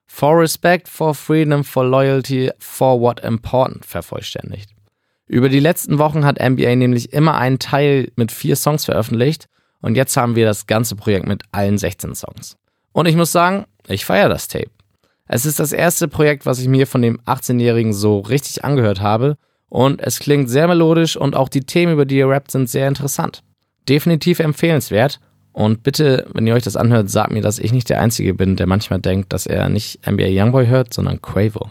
For 0.08 0.40
Respect, 0.40 0.88
For 0.88 1.14
Freedom, 1.14 1.64
For 1.64 1.86
Loyalty, 1.86 2.52
For 2.60 3.00
What 3.00 3.20
Important 3.22 3.86
vervollständigt. 3.86 4.72
Über 5.28 5.50
die 5.50 5.60
letzten 5.60 6.00
Wochen 6.00 6.26
hat 6.26 6.40
NBA 6.40 6.76
nämlich 6.76 7.14
immer 7.14 7.36
einen 7.36 7.60
Teil 7.60 8.12
mit 8.16 8.32
vier 8.32 8.56
Songs 8.56 8.86
veröffentlicht 8.86 9.48
und 9.82 9.96
jetzt 9.96 10.18
haben 10.18 10.36
wir 10.36 10.46
das 10.46 10.68
ganze 10.68 10.96
Projekt 10.96 11.28
mit 11.28 11.44
allen 11.52 11.78
16 11.78 12.16
Songs. 12.16 12.58
Und 12.92 13.08
ich 13.08 13.16
muss 13.16 13.32
sagen, 13.32 13.66
ich 13.88 14.06
feiere 14.06 14.30
das 14.30 14.48
Tape. 14.48 14.70
Es 15.28 15.46
ist 15.46 15.60
das 15.60 15.72
erste 15.72 16.08
Projekt, 16.08 16.46
was 16.46 16.60
ich 16.60 16.68
mir 16.68 16.86
von 16.86 17.02
dem 17.02 17.20
18-Jährigen 17.22 17.94
so 17.94 18.20
richtig 18.20 18.64
angehört 18.66 19.02
habe 19.02 19.38
und 19.70 20.02
es 20.02 20.20
klingt 20.20 20.50
sehr 20.50 20.68
melodisch 20.68 21.16
und 21.16 21.36
auch 21.36 21.50
die 21.50 21.62
Themen, 21.66 21.94
über 21.94 22.06
die 22.06 22.18
ihr 22.18 22.28
rappt, 22.28 22.52
sind 22.52 22.70
sehr 22.70 22.88
interessant. 22.88 23.42
Definitiv 23.88 24.40
empfehlenswert 24.40 25.20
und 25.54 25.84
bitte, 25.84 26.28
wenn 26.34 26.48
ihr 26.48 26.56
euch 26.56 26.64
das 26.64 26.76
anhört, 26.76 27.10
sagt 27.10 27.32
mir, 27.32 27.42
dass 27.42 27.60
ich 27.60 27.72
nicht 27.72 27.90
der 27.90 28.02
Einzige 28.02 28.34
bin, 28.34 28.56
der 28.56 28.68
manchmal 28.68 29.00
denkt, 29.00 29.32
dass 29.32 29.46
er 29.46 29.70
nicht 29.70 30.06
NBA 30.06 30.28
Youngboy 30.30 30.68
hört, 30.68 30.94
sondern 30.94 31.22
Quavo. 31.22 31.70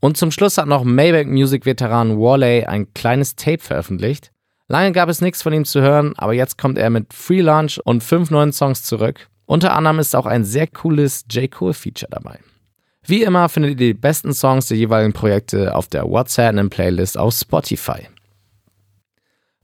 Und 0.00 0.16
zum 0.16 0.32
Schluss 0.32 0.58
hat 0.58 0.66
noch 0.66 0.82
Maybach 0.82 1.30
Music 1.30 1.64
Veteran 1.64 2.18
Wally 2.18 2.64
ein 2.64 2.92
kleines 2.94 3.36
Tape 3.36 3.62
veröffentlicht. 3.62 4.32
Lange 4.66 4.92
gab 4.92 5.08
es 5.08 5.20
nichts 5.20 5.42
von 5.42 5.52
ihm 5.52 5.64
zu 5.64 5.80
hören, 5.80 6.14
aber 6.16 6.32
jetzt 6.32 6.58
kommt 6.58 6.78
er 6.78 6.90
mit 6.90 7.12
Free 7.12 7.42
Launch 7.42 7.78
und 7.84 8.02
fünf 8.02 8.30
neuen 8.30 8.52
Songs 8.52 8.82
zurück. 8.82 9.28
Unter 9.46 9.74
anderem 9.74 9.98
ist 9.98 10.16
auch 10.16 10.26
ein 10.26 10.44
sehr 10.44 10.66
cooles 10.66 11.24
J. 11.30 11.50
Cole 11.50 11.74
Feature 11.74 12.10
dabei. 12.10 12.38
Wie 13.04 13.22
immer 13.22 13.48
findet 13.48 13.72
ihr 13.72 13.76
die 13.76 13.94
besten 13.94 14.32
Songs 14.32 14.66
der 14.66 14.76
jeweiligen 14.76 15.12
Projekte 15.12 15.74
auf 15.74 15.88
der 15.88 16.04
WhatsApp 16.04 16.70
Playlist 16.70 17.18
auf 17.18 17.34
Spotify. 17.34 18.08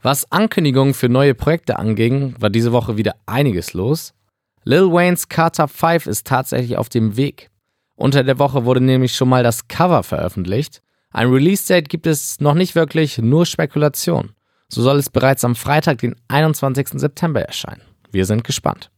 Was 0.02 0.30
Ankündigungen 0.30 0.94
für 0.94 1.08
neue 1.08 1.34
Projekte 1.34 1.78
anging, 1.78 2.34
war 2.38 2.50
diese 2.50 2.72
Woche 2.72 2.96
wieder 2.96 3.14
einiges 3.26 3.74
los. 3.74 4.12
Lil 4.64 4.92
Waynes 4.92 5.28
Carter 5.28 5.68
5 5.68 6.06
ist 6.06 6.26
tatsächlich 6.26 6.76
auf 6.76 6.88
dem 6.88 7.16
Weg. 7.16 7.50
Unter 7.94 8.22
der 8.22 8.38
Woche 8.38 8.64
wurde 8.64 8.80
nämlich 8.80 9.14
schon 9.14 9.28
mal 9.28 9.42
das 9.42 9.66
Cover 9.66 10.02
veröffentlicht. 10.02 10.82
Ein 11.10 11.30
Release-Date 11.30 11.88
gibt 11.88 12.06
es 12.06 12.40
noch 12.40 12.54
nicht 12.54 12.74
wirklich, 12.74 13.18
nur 13.18 13.46
Spekulation. 13.46 14.32
So 14.68 14.82
soll 14.82 14.98
es 14.98 15.10
bereits 15.10 15.44
am 15.44 15.56
Freitag, 15.56 15.98
den 15.98 16.14
21. 16.28 17.00
September 17.00 17.40
erscheinen. 17.40 17.82
Wir 18.10 18.26
sind 18.26 18.44
gespannt. 18.44 18.90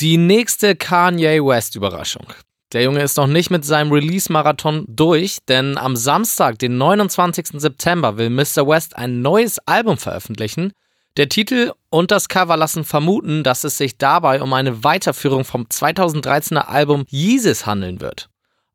Die 0.00 0.16
nächste 0.16 0.74
Kanye 0.74 1.44
West-Überraschung. 1.44 2.26
Der 2.72 2.82
Junge 2.84 3.02
ist 3.02 3.16
noch 3.16 3.26
nicht 3.26 3.50
mit 3.50 3.64
seinem 3.64 3.90
Release-Marathon 3.90 4.84
durch, 4.86 5.38
denn 5.48 5.76
am 5.76 5.96
Samstag, 5.96 6.58
den 6.60 6.78
29. 6.78 7.60
September, 7.60 8.16
will 8.16 8.30
Mr. 8.30 8.66
West 8.66 8.96
ein 8.96 9.22
neues 9.22 9.58
Album 9.66 9.98
veröffentlichen. 9.98 10.72
Der 11.16 11.28
Titel 11.28 11.72
und 11.90 12.12
das 12.12 12.28
Cover 12.28 12.56
lassen 12.56 12.84
vermuten, 12.84 13.42
dass 13.42 13.64
es 13.64 13.76
sich 13.76 13.98
dabei 13.98 14.40
um 14.40 14.52
eine 14.52 14.84
Weiterführung 14.84 15.44
vom 15.44 15.64
2013er 15.64 16.68
Album 16.68 17.06
Yeezus 17.10 17.66
handeln 17.66 18.00
wird. 18.00 18.28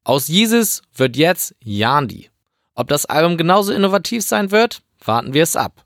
Aus 0.03 0.27
Jesus 0.27 0.81
wird 0.93 1.15
jetzt 1.15 1.55
Yandi. 1.63 2.29
Ob 2.75 2.89
das 2.89 3.05
Album 3.05 3.37
genauso 3.37 3.71
innovativ 3.71 4.23
sein 4.23 4.51
wird, 4.51 4.81
warten 5.05 5.33
wir 5.33 5.43
es 5.43 5.55
ab. 5.55 5.85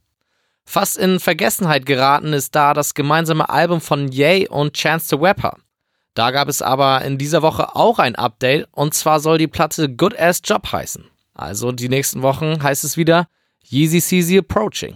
Fast 0.66 0.98
in 0.98 1.20
Vergessenheit 1.20 1.86
geraten 1.86 2.34
ist 2.34 2.56
da 2.56 2.74
das 2.74 2.96
gemeinsame 2.96 3.50
Album 3.50 3.82
von 3.82 4.12
Ye 4.12 4.48
und 4.48 4.74
Chance 4.74 5.10
the 5.10 5.16
Rapper. 5.16 5.58
Da 6.19 6.31
gab 6.31 6.49
es 6.49 6.61
aber 6.61 7.05
in 7.05 7.17
dieser 7.17 7.41
Woche 7.41 7.77
auch 7.77 7.97
ein 7.97 8.17
Update 8.17 8.67
und 8.73 8.93
zwar 8.93 9.21
soll 9.21 9.38
die 9.38 9.47
Platte 9.47 9.88
Good 9.88 10.19
Ass 10.19 10.41
Job 10.43 10.69
heißen. 10.69 11.05
Also 11.33 11.71
die 11.71 11.88
nächsten 11.88 12.23
Wochen 12.23 12.61
heißt 12.61 12.83
es 12.83 12.97
wieder 12.97 13.29
Yeezy 13.63 14.01
Seezy 14.01 14.38
Approaching. 14.39 14.95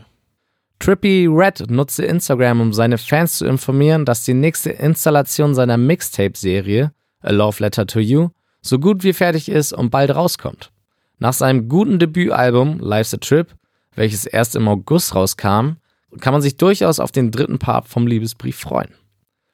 Trippy 0.80 1.30
Red 1.32 1.72
nutzte 1.72 2.04
Instagram, 2.04 2.60
um 2.60 2.74
seine 2.74 2.98
Fans 2.98 3.38
zu 3.38 3.46
informieren, 3.46 4.04
dass 4.04 4.26
die 4.26 4.34
nächste 4.34 4.72
Installation 4.72 5.56
seiner 5.56 5.78
Mixtape-Serie 5.78 6.92
A 7.22 7.32
Love 7.32 7.64
Letter 7.64 7.88
to 7.88 8.02
You 8.02 8.32
so 8.62 8.78
gut 8.78 9.06
wie 9.06 9.14
fertig 9.14 9.48
ist 9.48 9.72
und 9.72 9.92
bald 9.92 10.14
rauskommt. 10.14 10.74
Nach 11.20 11.32
seinem 11.32 11.70
guten 11.70 12.00
Debütalbum 12.00 12.80
Life's 12.82 13.14
a 13.14 13.18
Trip, 13.18 13.48
welches 13.96 14.26
erst 14.26 14.58
im 14.58 14.68
August 14.68 15.16
rauskam, 15.16 15.78
kann 16.20 16.34
man 16.34 16.42
sich 16.42 16.58
durchaus 16.58 17.00
auf 17.00 17.14
den 17.14 17.32
dritten 17.32 17.60
Part 17.60 17.88
vom 17.88 18.08
Liebesbrief 18.08 18.58
freuen. 18.58 18.94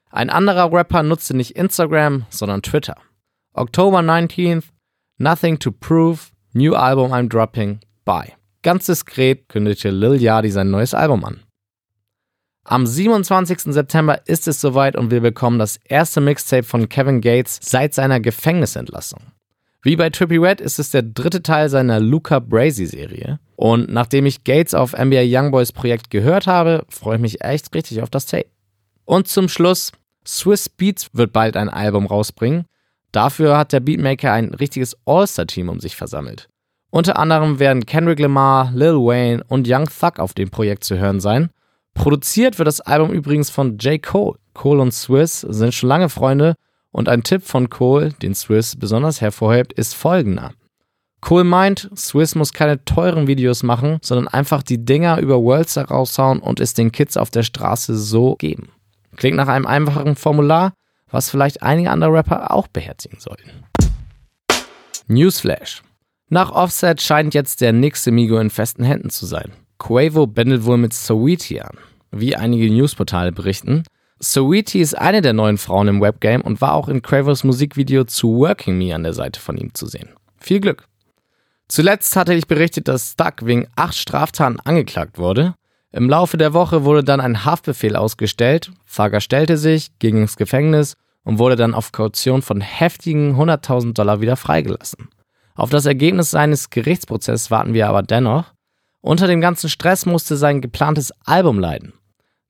Ein 0.10 0.30
anderer 0.30 0.72
Rapper 0.74 1.04
nutzte 1.04 1.36
nicht 1.36 1.56
Instagram, 1.56 2.26
sondern 2.30 2.62
Twitter. 2.62 2.96
Oktober 3.54 4.00
19th, 4.00 4.66
Nothing 5.18 5.60
to 5.60 5.72
Prove, 5.72 6.20
New 6.54 6.74
Album 6.74 7.14
I'm 7.14 7.30
Dropping, 7.30 7.80
Bye. 8.06 8.34
Ganz 8.64 8.88
diskret 8.88 9.48
kündigte 9.50 9.92
Lil 9.92 10.22
Yachty 10.22 10.50
sein 10.50 10.72
neues 10.72 10.94
Album 10.94 11.24
an. 11.24 11.44
Am 12.66 12.86
27. 12.86 13.74
September 13.74 14.28
ist 14.28 14.48
es 14.48 14.60
soweit 14.60 14.96
und 14.96 15.12
wir 15.12 15.22
bekommen 15.22 15.60
das 15.60 15.78
erste 15.86 16.22
Mixtape 16.22 16.64
von 16.64 16.90
Kevin 16.90 17.22
Gates 17.22 17.60
seit 17.62 17.94
seiner 17.94 18.20
Gefängnisentlassung. 18.20 19.22
Wie 19.82 19.96
bei 19.96 20.10
Trippy 20.10 20.38
Red 20.38 20.60
ist 20.60 20.78
es 20.78 20.90
der 20.90 21.04
dritte 21.04 21.42
Teil 21.42 21.70
seiner 21.70 22.00
Luca 22.00 22.40
Brazy 22.40 22.86
Serie. 22.86 23.40
Und 23.56 23.90
nachdem 23.90 24.26
ich 24.26 24.44
Gates 24.44 24.74
auf 24.74 24.94
NBA 24.94 25.24
Youngboys 25.26 25.72
Projekt 25.72 26.10
gehört 26.10 26.48
habe, 26.48 26.86
freue 26.90 27.16
ich 27.16 27.22
mich 27.22 27.42
echt 27.42 27.74
richtig 27.74 28.02
auf 28.02 28.10
das 28.10 28.26
Tape. 28.26 28.48
Und 29.10 29.28
zum 29.28 29.50
Schluss, 29.50 29.92
Swiss 30.24 30.70
Beats 30.70 31.10
wird 31.14 31.34
bald 31.34 31.58
ein 31.58 31.68
Album 31.68 32.06
rausbringen. 32.06 32.66
Dafür 33.12 33.58
hat 33.58 33.74
der 33.74 33.80
Beatmaker 33.80 34.32
ein 34.32 34.54
richtiges 34.54 34.96
All-Star-Team 35.08 35.68
um 35.68 35.80
sich 35.80 35.96
versammelt. 35.96 36.48
Unter 36.92 37.18
anderem 37.18 37.58
werden 37.58 37.88
Kendrick 37.88 38.20
Lamar, 38.20 38.72
Lil 38.72 38.98
Wayne 38.98 39.44
und 39.48 39.68
Young 39.68 39.86
Thug 39.86 40.20
auf 40.20 40.36
dem 40.36 40.52
Projekt 40.52 40.84
zu 40.84 41.00
hören 41.00 41.20
sein. 41.22 41.50
Produziert 41.96 42.60
wird 42.60 42.68
das 42.68 42.82
Album 42.82 43.10
übrigens 43.10 43.50
von 43.50 43.80
J. 43.80 44.00
Cole. 44.00 44.38
Cole 44.54 44.80
und 44.80 44.94
Swiss 44.94 45.42
sind 45.42 45.74
schon 45.74 45.90
lange 45.90 46.10
Freunde 46.10 46.54
und 46.92 47.10
ein 47.10 47.24
Tipp 47.24 47.42
von 47.42 47.68
Cole, 47.68 48.14
den 48.22 48.36
Swiss 48.36 48.76
besonders 48.76 49.22
hervorhebt, 49.22 49.74
ist 49.74 49.96
folgender. 49.96 50.52
Cole 51.20 51.46
meint, 51.46 51.90
Swiss 51.96 52.36
muss 52.36 52.54
keine 52.54 52.86
teuren 52.86 53.26
Videos 53.26 53.64
machen, 53.64 53.98
sondern 54.04 54.28
einfach 54.28 54.62
die 54.62 54.86
Dinger 54.86 55.18
über 55.18 55.42
Worldstar 55.42 55.90
raushauen 55.90 56.42
und 56.42 56.60
es 56.60 56.76
den 56.76 56.92
Kids 56.92 57.18
auf 57.18 57.32
der 57.32 57.42
Straße 57.42 57.98
so 57.98 58.36
geben. 58.36 58.70
Klingt 59.16 59.38
nach 59.38 59.48
einem 59.48 59.66
einfachen 59.66 60.16
Formular, 60.16 60.74
was 61.10 61.30
vielleicht 61.30 61.64
einige 61.64 61.92
andere 61.92 62.14
Rapper 62.14 62.52
auch 62.52 62.68
beherzigen 62.68 63.20
sollten. 63.20 63.50
Newsflash. 65.08 65.82
Nach 66.30 66.52
Offset 66.52 67.02
scheint 67.02 67.34
jetzt 67.34 67.62
der 67.62 67.74
nächste 67.74 68.12
Migo 68.12 68.38
in 68.38 68.52
festen 68.52 68.84
Händen 68.84 69.10
zu 69.10 69.26
sein. 69.26 69.52
Quavo 69.80 70.28
bändelt 70.28 70.66
wohl 70.66 70.78
mit 70.78 70.94
Saweetie 70.94 71.62
an. 71.62 71.78
Wie 72.12 72.36
einige 72.36 72.70
Newsportale 72.70 73.32
berichten, 73.32 73.84
Saweetie 74.20 74.82
ist 74.82 74.98
eine 74.98 75.22
der 75.22 75.34
neuen 75.34 75.58
Frauen 75.58 75.88
im 75.88 76.02
Webgame 76.02 76.44
und 76.44 76.62
war 76.62 76.74
auch 76.74 76.90
in 76.90 77.02
Quavos 77.02 77.44
Musikvideo 77.44 78.04
zu 78.04 78.38
Working 78.40 78.78
Me 78.78 78.94
an 78.94 79.04
der 79.04 79.14
Seite 79.14 79.40
von 79.40 79.58
ihm 79.58 79.74
zu 79.74 79.88
sehen. 79.88 80.10
Viel 80.38 80.60
Glück! 80.60 80.86
Zuletzt 81.68 82.16
hatte 82.16 82.34
ich 82.34 82.48
berichtet, 82.48 82.88
dass 82.88 83.12
Stuck 83.12 83.46
wegen 83.46 83.68
acht 83.76 83.96
Straftaten 83.96 84.60
angeklagt 84.60 85.18
wurde. 85.18 85.56
Im 85.92 86.08
Laufe 86.08 86.38
der 86.38 86.54
Woche 86.54 86.84
wurde 86.84 87.04
dann 87.04 87.20
ein 87.20 87.46
Haftbefehl 87.46 87.96
ausgestellt, 87.96 88.72
Fager 88.86 89.22
stellte 89.22 89.58
sich, 89.58 89.98
ging 89.98 90.18
ins 90.18 90.38
Gefängnis 90.38 90.96
und 91.24 91.40
wurde 91.40 91.56
dann 91.56 91.74
auf 91.74 91.92
Kaution 91.92 92.44
von 92.44 92.62
heftigen 92.62 93.36
100.000 93.36 93.94
Dollar 93.94 94.22
wieder 94.22 94.36
freigelassen. 94.36 95.10
Auf 95.56 95.72
das 95.72 95.86
Ergebnis 95.86 96.30
seines 96.32 96.70
Gerichtsprozesses 96.70 97.50
warten 97.50 97.74
wir 97.74 97.90
aber 97.90 98.04
dennoch. 98.04 98.46
Unter 99.02 99.28
dem 99.28 99.42
ganzen 99.42 99.70
Stress 99.70 100.06
musste 100.06 100.38
sein 100.38 100.62
geplantes 100.62 101.12
Album 101.26 101.60
leiden, 101.60 101.94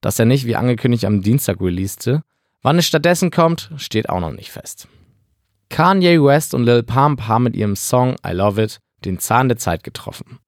das 0.02 0.20
er 0.20 0.26
nicht 0.26 0.46
wie 0.46 0.56
angekündigt 0.56 1.06
am 1.06 1.22
Dienstag 1.22 1.62
releaste. 1.62 2.22
Wann 2.62 2.78
es 2.78 2.88
stattdessen 2.88 3.32
kommt, 3.32 3.72
steht 3.78 4.10
auch 4.10 4.20
noch 4.20 4.34
nicht 4.34 4.52
fest. 4.52 4.88
Kanye 5.70 6.22
West 6.22 6.54
und 6.54 6.66
Lil 6.66 6.84
Pump 6.84 7.28
haben 7.28 7.44
mit 7.44 7.56
ihrem 7.56 7.76
Song 7.76 8.16
I 8.28 8.32
Love 8.32 8.64
It 8.64 8.80
den 9.06 9.20
Zahn 9.20 9.48
der 9.48 9.58
Zeit 9.58 9.84
getroffen. 9.84 10.40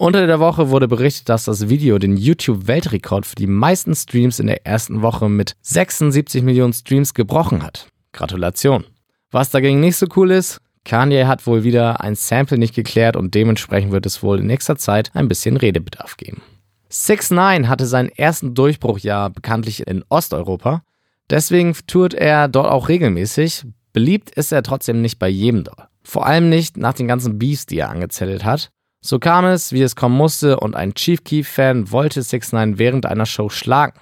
Unter 0.00 0.28
der 0.28 0.38
Woche 0.38 0.70
wurde 0.70 0.86
berichtet, 0.86 1.28
dass 1.28 1.46
das 1.46 1.68
Video 1.68 1.98
den 1.98 2.16
YouTube-Weltrekord 2.16 3.26
für 3.26 3.34
die 3.34 3.48
meisten 3.48 3.96
Streams 3.96 4.38
in 4.38 4.46
der 4.46 4.64
ersten 4.64 5.02
Woche 5.02 5.28
mit 5.28 5.56
76 5.62 6.44
Millionen 6.44 6.72
Streams 6.72 7.14
gebrochen 7.14 7.64
hat. 7.64 7.88
Gratulation. 8.12 8.84
Was 9.32 9.50
dagegen 9.50 9.80
nicht 9.80 9.96
so 9.96 10.06
cool 10.14 10.30
ist, 10.30 10.60
Kanye 10.84 11.26
hat 11.26 11.48
wohl 11.48 11.64
wieder 11.64 12.00
ein 12.00 12.14
Sample 12.14 12.58
nicht 12.58 12.76
geklärt 12.76 13.16
und 13.16 13.34
dementsprechend 13.34 13.90
wird 13.90 14.06
es 14.06 14.22
wohl 14.22 14.38
in 14.38 14.46
nächster 14.46 14.76
Zeit 14.76 15.10
ein 15.14 15.26
bisschen 15.26 15.56
Redebedarf 15.56 16.16
geben. 16.16 16.42
6 16.90 17.32
9 17.32 17.68
hatte 17.68 17.84
seinen 17.84 18.10
ersten 18.10 18.54
Durchbruch 18.54 19.00
ja 19.00 19.28
bekanntlich 19.28 19.84
in 19.88 20.04
Osteuropa. 20.08 20.84
Deswegen 21.28 21.74
tourt 21.88 22.14
er 22.14 22.46
dort 22.46 22.70
auch 22.70 22.88
regelmäßig. 22.88 23.64
Beliebt 23.92 24.30
ist 24.30 24.52
er 24.52 24.62
trotzdem 24.62 25.02
nicht 25.02 25.18
bei 25.18 25.28
jedem 25.28 25.64
dort. 25.64 25.88
Vor 26.04 26.24
allem 26.24 26.48
nicht 26.48 26.76
nach 26.76 26.94
den 26.94 27.08
ganzen 27.08 27.36
Beefs, 27.36 27.66
die 27.66 27.80
er 27.80 27.90
angezettelt 27.90 28.44
hat. 28.44 28.70
So 29.00 29.18
kam 29.18 29.44
es, 29.44 29.72
wie 29.72 29.82
es 29.82 29.96
kommen 29.96 30.16
musste, 30.16 30.58
und 30.58 30.74
ein 30.74 30.94
Chief 30.94 31.22
Keef-Fan 31.22 31.92
wollte 31.92 32.22
6 32.22 32.52
9 32.52 32.78
während 32.78 33.06
einer 33.06 33.26
Show 33.26 33.48
schlagen. 33.48 33.98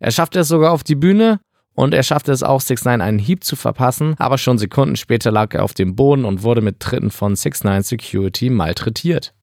Er 0.00 0.10
schaffte 0.10 0.40
es 0.40 0.48
sogar 0.48 0.72
auf 0.72 0.82
die 0.82 0.96
Bühne 0.96 1.40
und 1.74 1.94
er 1.94 2.02
schaffte 2.02 2.32
es 2.32 2.42
auch, 2.42 2.60
6 2.60 2.84
9 2.84 3.00
einen 3.00 3.18
Hieb 3.18 3.44
zu 3.44 3.54
verpassen, 3.54 4.14
aber 4.18 4.38
schon 4.38 4.58
Sekunden 4.58 4.96
später 4.96 5.30
lag 5.30 5.54
er 5.54 5.62
auf 5.62 5.74
dem 5.74 5.94
Boden 5.94 6.24
und 6.24 6.42
wurde 6.42 6.62
mit 6.62 6.80
Tritten 6.80 7.10
von 7.10 7.36
6 7.36 7.64
9 7.64 7.82
Security 7.82 8.50
malträtiert. 8.50 9.34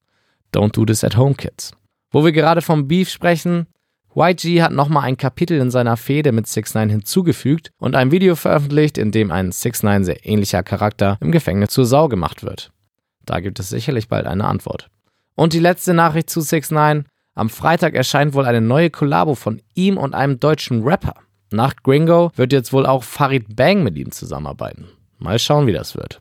Don't 0.54 0.72
do 0.72 0.84
this 0.84 1.04
at 1.04 1.16
home, 1.16 1.34
kids. 1.34 1.72
Wo 2.10 2.24
wir 2.24 2.32
gerade 2.32 2.62
vom 2.62 2.86
Beef 2.86 3.08
sprechen, 3.08 3.66
YG 4.14 4.62
hat 4.62 4.72
nochmal 4.72 5.04
ein 5.04 5.16
Kapitel 5.16 5.60
in 5.60 5.70
seiner 5.70 5.96
Fehde 5.96 6.32
mit 6.32 6.46
6 6.46 6.74
9 6.74 6.90
hinzugefügt 6.90 7.70
und 7.78 7.94
ein 7.94 8.10
Video 8.10 8.34
veröffentlicht, 8.34 8.98
in 8.98 9.10
dem 9.10 9.30
ein 9.30 9.52
6 9.52 9.82
9 9.84 10.04
sehr 10.04 10.26
ähnlicher 10.26 10.62
Charakter 10.62 11.18
im 11.20 11.32
Gefängnis 11.32 11.70
zur 11.70 11.86
Sau 11.86 12.08
gemacht 12.08 12.42
wird. 12.42 12.72
Da 13.24 13.40
gibt 13.40 13.58
es 13.60 13.68
sicherlich 13.68 14.08
bald 14.08 14.26
eine 14.26 14.44
Antwort. 14.44 14.88
Und 15.38 15.52
die 15.52 15.60
letzte 15.60 15.94
Nachricht 15.94 16.30
zu 16.30 16.40
6 16.40 16.72
9 16.72 17.04
Am 17.36 17.48
Freitag 17.48 17.94
erscheint 17.94 18.34
wohl 18.34 18.44
eine 18.44 18.60
neue 18.60 18.90
Kollabo 18.90 19.36
von 19.36 19.62
ihm 19.74 19.96
und 19.96 20.12
einem 20.12 20.40
deutschen 20.40 20.82
Rapper. 20.82 21.14
Nach 21.52 21.76
Gringo 21.76 22.32
wird 22.34 22.52
jetzt 22.52 22.72
wohl 22.72 22.86
auch 22.86 23.04
Farid 23.04 23.54
Bang 23.54 23.84
mit 23.84 23.96
ihm 23.96 24.10
zusammenarbeiten. 24.10 24.86
Mal 25.18 25.38
schauen, 25.38 25.68
wie 25.68 25.72
das 25.72 25.94
wird. 25.94 26.18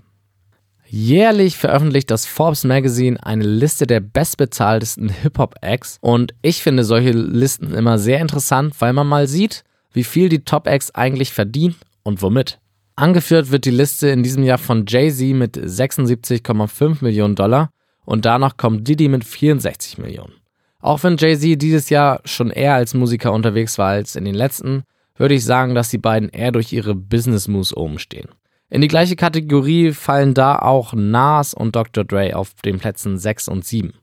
Jährlich 0.86 1.58
veröffentlicht 1.58 2.12
das 2.12 2.28
Forbes 2.28 2.64
Magazine 2.64 3.18
eine 3.26 3.44
Liste 3.44 3.88
der 3.88 4.02
bestbezahltesten 4.02 5.10
Hip-Hop-Acts 5.10 5.98
und 6.02 6.36
ich 6.44 6.62
finde 6.62 6.84
solche 6.84 7.10
Listen 7.10 7.74
immer 7.74 7.98
sehr 7.98 8.20
interessant, 8.20 8.76
weil 8.78 8.94
man 8.94 9.08
mal 9.08 9.28
sieht, 9.28 9.64
wie 9.94 10.04
viel 10.04 10.30
die 10.30 10.44
Top-Acts 10.44 10.94
eigentlich 10.94 11.34
verdienen 11.34 11.76
und 12.04 12.22
womit. 12.22 12.60
Angeführt 12.96 13.50
wird 13.50 13.66
die 13.66 13.72
Liste 13.72 14.10
in 14.10 14.22
diesem 14.22 14.44
Jahr 14.44 14.60
von 14.60 14.86
Jay-Z 14.88 15.36
mit 15.36 15.58
76,5 15.58 17.04
Millionen 17.04 17.34
Dollar 17.34 17.72
und 18.08 18.24
danach 18.24 18.56
kommt 18.56 18.88
Diddy 18.88 19.10
mit 19.10 19.26
64 19.26 19.98
Millionen. 19.98 20.32
Auch 20.80 21.04
wenn 21.04 21.18
Jay-Z 21.18 21.62
dieses 21.62 21.90
Jahr 21.90 22.22
schon 22.24 22.52
eher 22.52 22.74
als 22.74 22.94
Musiker 22.94 23.34
unterwegs 23.34 23.78
war 23.78 23.90
als 23.90 24.16
in 24.16 24.24
den 24.24 24.34
letzten, 24.34 24.84
würde 25.18 25.34
ich 25.34 25.44
sagen, 25.44 25.76
dass 25.76 25.90
die 25.90 25.98
beiden 25.98 26.30
eher 26.30 26.54
durch 26.54 26.72
ihre 26.72 26.96
Business 26.96 27.50
Moves 27.50 27.76
oben 27.76 28.00
stehen. 28.00 28.30
In 28.70 28.80
die 28.80 28.88
gleiche 28.88 29.18
Kategorie 29.18 29.92
fallen 29.92 30.34
da 30.34 30.60
auch 30.60 30.94
Nas 30.94 31.54
und 31.54 31.76
Dr. 31.76 32.06
Dre 32.06 32.34
auf 32.38 32.54
den 32.64 32.80
Plätzen 32.80 33.18
6 33.18 33.50
und 33.50 33.66
7. 33.66 33.94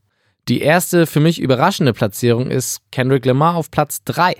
Die 0.49 0.61
erste 0.61 1.07
für 1.07 1.21
mich 1.21 1.41
überraschende 1.41 1.95
Platzierung 1.95 2.51
ist 2.51 2.83
Kendrick 2.93 3.25
Lamar 3.25 3.57
auf 3.57 3.71
Platz 3.71 4.05
3. 4.05 4.35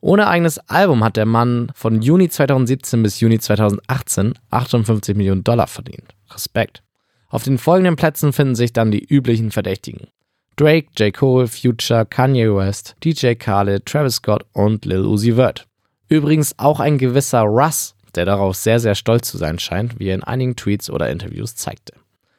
Ohne 0.00 0.26
eigenes 0.26 0.58
Album 0.68 1.04
hat 1.04 1.16
der 1.16 1.26
Mann 1.26 1.70
von 1.76 2.02
Juni 2.02 2.28
2017 2.28 3.04
bis 3.04 3.20
Juni 3.20 3.38
2018 3.38 4.34
58 4.50 5.16
Millionen 5.16 5.44
Dollar 5.44 5.68
verdient. 5.68 6.16
Respekt. 6.32 6.82
Auf 7.28 7.44
den 7.44 7.58
folgenden 7.58 7.96
Plätzen 7.96 8.32
finden 8.32 8.54
sich 8.54 8.72
dann 8.72 8.90
die 8.90 9.04
üblichen 9.04 9.50
Verdächtigen. 9.50 10.08
Drake, 10.56 10.88
J. 10.96 11.12
Cole, 11.12 11.48
Future, 11.48 12.06
Kanye 12.06 12.54
West, 12.54 12.96
DJ 13.04 13.34
Khaled, 13.34 13.84
Travis 13.86 14.16
Scott 14.16 14.46
und 14.52 14.84
Lil 14.84 15.04
Uzi 15.04 15.34
Vert. 15.34 15.66
Übrigens 16.08 16.58
auch 16.58 16.80
ein 16.80 16.98
gewisser 16.98 17.42
Russ 17.42 17.96
der 18.16 18.24
darauf 18.24 18.56
sehr, 18.56 18.80
sehr 18.80 18.94
stolz 18.94 19.28
zu 19.30 19.38
sein 19.38 19.58
scheint, 19.58 19.98
wie 19.98 20.08
er 20.08 20.14
in 20.14 20.24
einigen 20.24 20.56
Tweets 20.56 20.90
oder 20.90 21.10
Interviews 21.10 21.54
zeigte. 21.54 21.94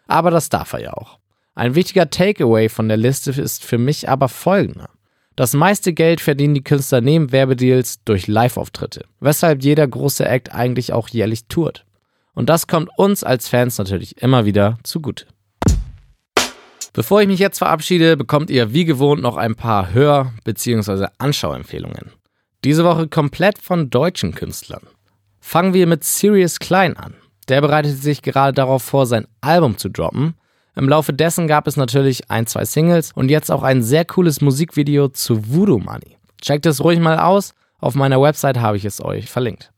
Aber 0.08 0.32
das 0.32 0.50
darf 0.50 0.74
er 0.74 0.82
ja 0.82 0.94
auch. 0.94 1.20
Ein 1.56 1.76
wichtiger 1.76 2.10
Takeaway 2.10 2.70
von 2.70 2.88
der 2.88 2.98
Liste 2.98 3.32
ist 3.32 3.64
für 3.64 3.78
mich 3.78 4.10
aber 4.10 4.30
folgender. 4.30 4.90
Das 5.36 5.54
meiste 5.54 5.94
Geld 5.94 6.20
verdienen 6.20 6.56
die 6.56 6.64
Künstler 6.64 7.02
neben 7.02 7.32
Werbedeals 7.32 8.04
durch 8.04 8.28
Live-Auftritte, 8.28 9.06
weshalb 9.20 9.64
jeder 9.64 9.88
große 9.88 10.28
Act 10.28 10.54
eigentlich 10.54 10.94
auch 10.94 11.10
jährlich 11.10 11.46
tourt. 11.46 11.86
Und 12.38 12.50
das 12.50 12.68
kommt 12.68 12.92
uns 12.98 13.24
als 13.24 13.50
Fans 13.50 13.80
natürlich 13.80 14.22
immer 14.22 14.46
wieder 14.46 14.78
zugute. 14.84 15.26
Bevor 16.94 17.20
ich 17.20 17.28
mich 17.28 17.40
jetzt 17.40 17.58
verabschiede, 17.58 18.16
bekommt 18.16 18.52
ihr 18.52 18.74
wie 18.74 18.86
gewohnt 18.86 19.24
noch 19.24 19.38
ein 19.38 19.56
paar 19.56 19.92
Hör- 19.92 20.34
bzw. 20.44 21.08
Anschauempfehlungen. 21.18 22.12
Diese 22.64 22.84
Woche 22.84 23.08
komplett 23.08 23.58
von 23.58 23.90
deutschen 23.90 24.36
Künstlern. 24.36 24.84
Fangen 25.40 25.74
wir 25.74 25.88
mit 25.88 26.04
Sirius 26.04 26.60
Klein 26.60 26.96
an. 26.96 27.16
Der 27.48 27.60
bereitet 27.62 28.04
sich 28.04 28.22
gerade 28.22 28.54
darauf 28.54 28.84
vor, 28.84 29.08
sein 29.08 29.26
Album 29.42 29.80
zu 29.80 29.90
droppen. 29.90 30.36
Im 30.76 30.88
Laufe 30.88 31.14
dessen 31.14 31.48
gab 31.48 31.66
es 31.66 31.76
natürlich 31.76 32.30
ein, 32.30 32.46
zwei 32.46 32.66
Singles 32.66 33.14
und 33.14 33.30
jetzt 33.32 33.50
auch 33.50 33.64
ein 33.64 33.82
sehr 33.82 34.06
cooles 34.06 34.42
Musikvideo 34.42 35.08
zu 35.08 35.52
Voodoo 35.52 35.80
Money. 35.80 36.18
Checkt 36.40 36.68
es 36.68 36.84
ruhig 36.84 37.00
mal 37.00 37.18
aus. 37.18 37.56
Auf 37.80 37.96
meiner 37.96 38.22
Website 38.22 38.60
habe 38.60 38.78
ich 38.78 38.86
es 38.86 39.04
euch 39.04 39.28
verlinkt. 39.28 39.72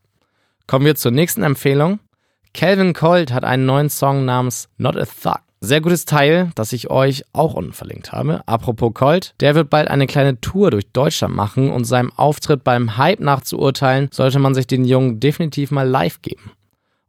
Kommen 0.68 0.86
wir 0.86 0.96
zur 0.96 1.12
nächsten 1.12 1.44
Empfehlung. 1.44 2.00
Calvin 2.54 2.94
Colt 2.94 3.32
hat 3.32 3.44
einen 3.44 3.66
neuen 3.66 3.90
Song 3.90 4.26
namens 4.26 4.70
Not 4.78 4.98
a 4.98 5.06
Thug. 5.06 5.42
Sehr 5.62 5.82
gutes 5.82 6.06
Teil, 6.06 6.52
das 6.56 6.72
ich 6.72 6.90
euch 6.90 7.24
auch 7.34 7.54
unten 7.54 7.74
verlinkt 7.74 8.12
habe. 8.12 8.42
Apropos 8.48 8.94
Colt, 8.94 9.34
der 9.42 9.56
wird 9.56 9.70
bald 9.70 9.90
eine 9.90 10.08
kleine 10.08 10.40
Tour 10.40 10.72
durch 10.72 10.90
Deutschland 10.92 11.36
machen 11.36 11.70
und 11.70 11.84
seinem 11.84 12.12
Auftritt 12.16 12.64
beim 12.64 12.98
Hype 12.98 13.20
nachzuurteilen, 13.20 14.10
sollte 14.12 14.40
man 14.40 14.56
sich 14.56 14.68
den 14.68 14.86
Jungen 14.86 15.20
definitiv 15.20 15.72
mal 15.72 15.88
live 15.88 16.22
geben. 16.22 16.52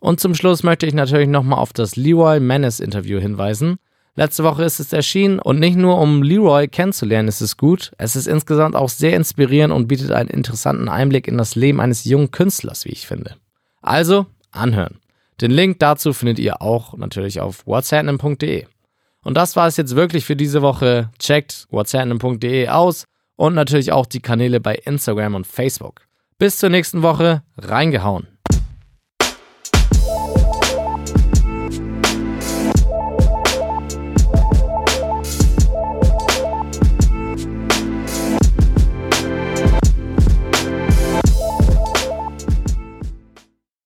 Und 0.00 0.18
zum 0.18 0.34
Schluss 0.34 0.62
möchte 0.62 0.86
ich 0.86 0.94
natürlich 0.94 1.28
nochmal 1.28 1.60
auf 1.60 1.72
das 1.72 1.94
Leroy 1.94 2.40
Menace 2.40 2.80
Interview 2.80 3.20
hinweisen. 3.20 3.76
Letzte 4.16 4.42
Woche 4.42 4.64
ist 4.64 4.80
es 4.80 4.92
erschienen 4.92 5.38
und 5.38 5.60
nicht 5.60 5.76
nur 5.76 5.98
um 5.98 6.22
Leroy 6.22 6.66
kennenzulernen 6.66 7.28
ist 7.28 7.40
es 7.40 7.56
gut, 7.56 7.92
es 7.98 8.16
ist 8.16 8.26
insgesamt 8.26 8.74
auch 8.74 8.88
sehr 8.88 9.14
inspirierend 9.14 9.72
und 9.72 9.86
bietet 9.86 10.10
einen 10.10 10.28
interessanten 10.28 10.88
Einblick 10.88 11.28
in 11.28 11.38
das 11.38 11.54
Leben 11.54 11.80
eines 11.80 12.04
jungen 12.04 12.32
Künstlers, 12.32 12.84
wie 12.84 12.90
ich 12.90 13.06
finde. 13.06 13.36
Also, 13.80 14.26
anhören. 14.50 14.98
Den 15.40 15.50
Link 15.50 15.78
dazu 15.78 16.12
findet 16.12 16.38
ihr 16.38 16.60
auch 16.60 16.96
natürlich 16.96 17.40
auf 17.40 17.66
whatshappening.de. 17.66 18.66
Und 19.22 19.36
das 19.36 19.56
war 19.56 19.66
es 19.66 19.76
jetzt 19.76 19.96
wirklich 19.96 20.24
für 20.24 20.36
diese 20.36 20.62
Woche. 20.62 21.10
Checkt 21.18 21.66
whatshappening.de 21.70 22.68
aus 22.68 23.04
und 23.36 23.54
natürlich 23.54 23.92
auch 23.92 24.06
die 24.06 24.20
Kanäle 24.20 24.60
bei 24.60 24.74
Instagram 24.74 25.34
und 25.34 25.46
Facebook. 25.46 26.02
Bis 26.38 26.58
zur 26.58 26.70
nächsten 26.70 27.02
Woche. 27.02 27.42
Reingehauen. 27.56 28.28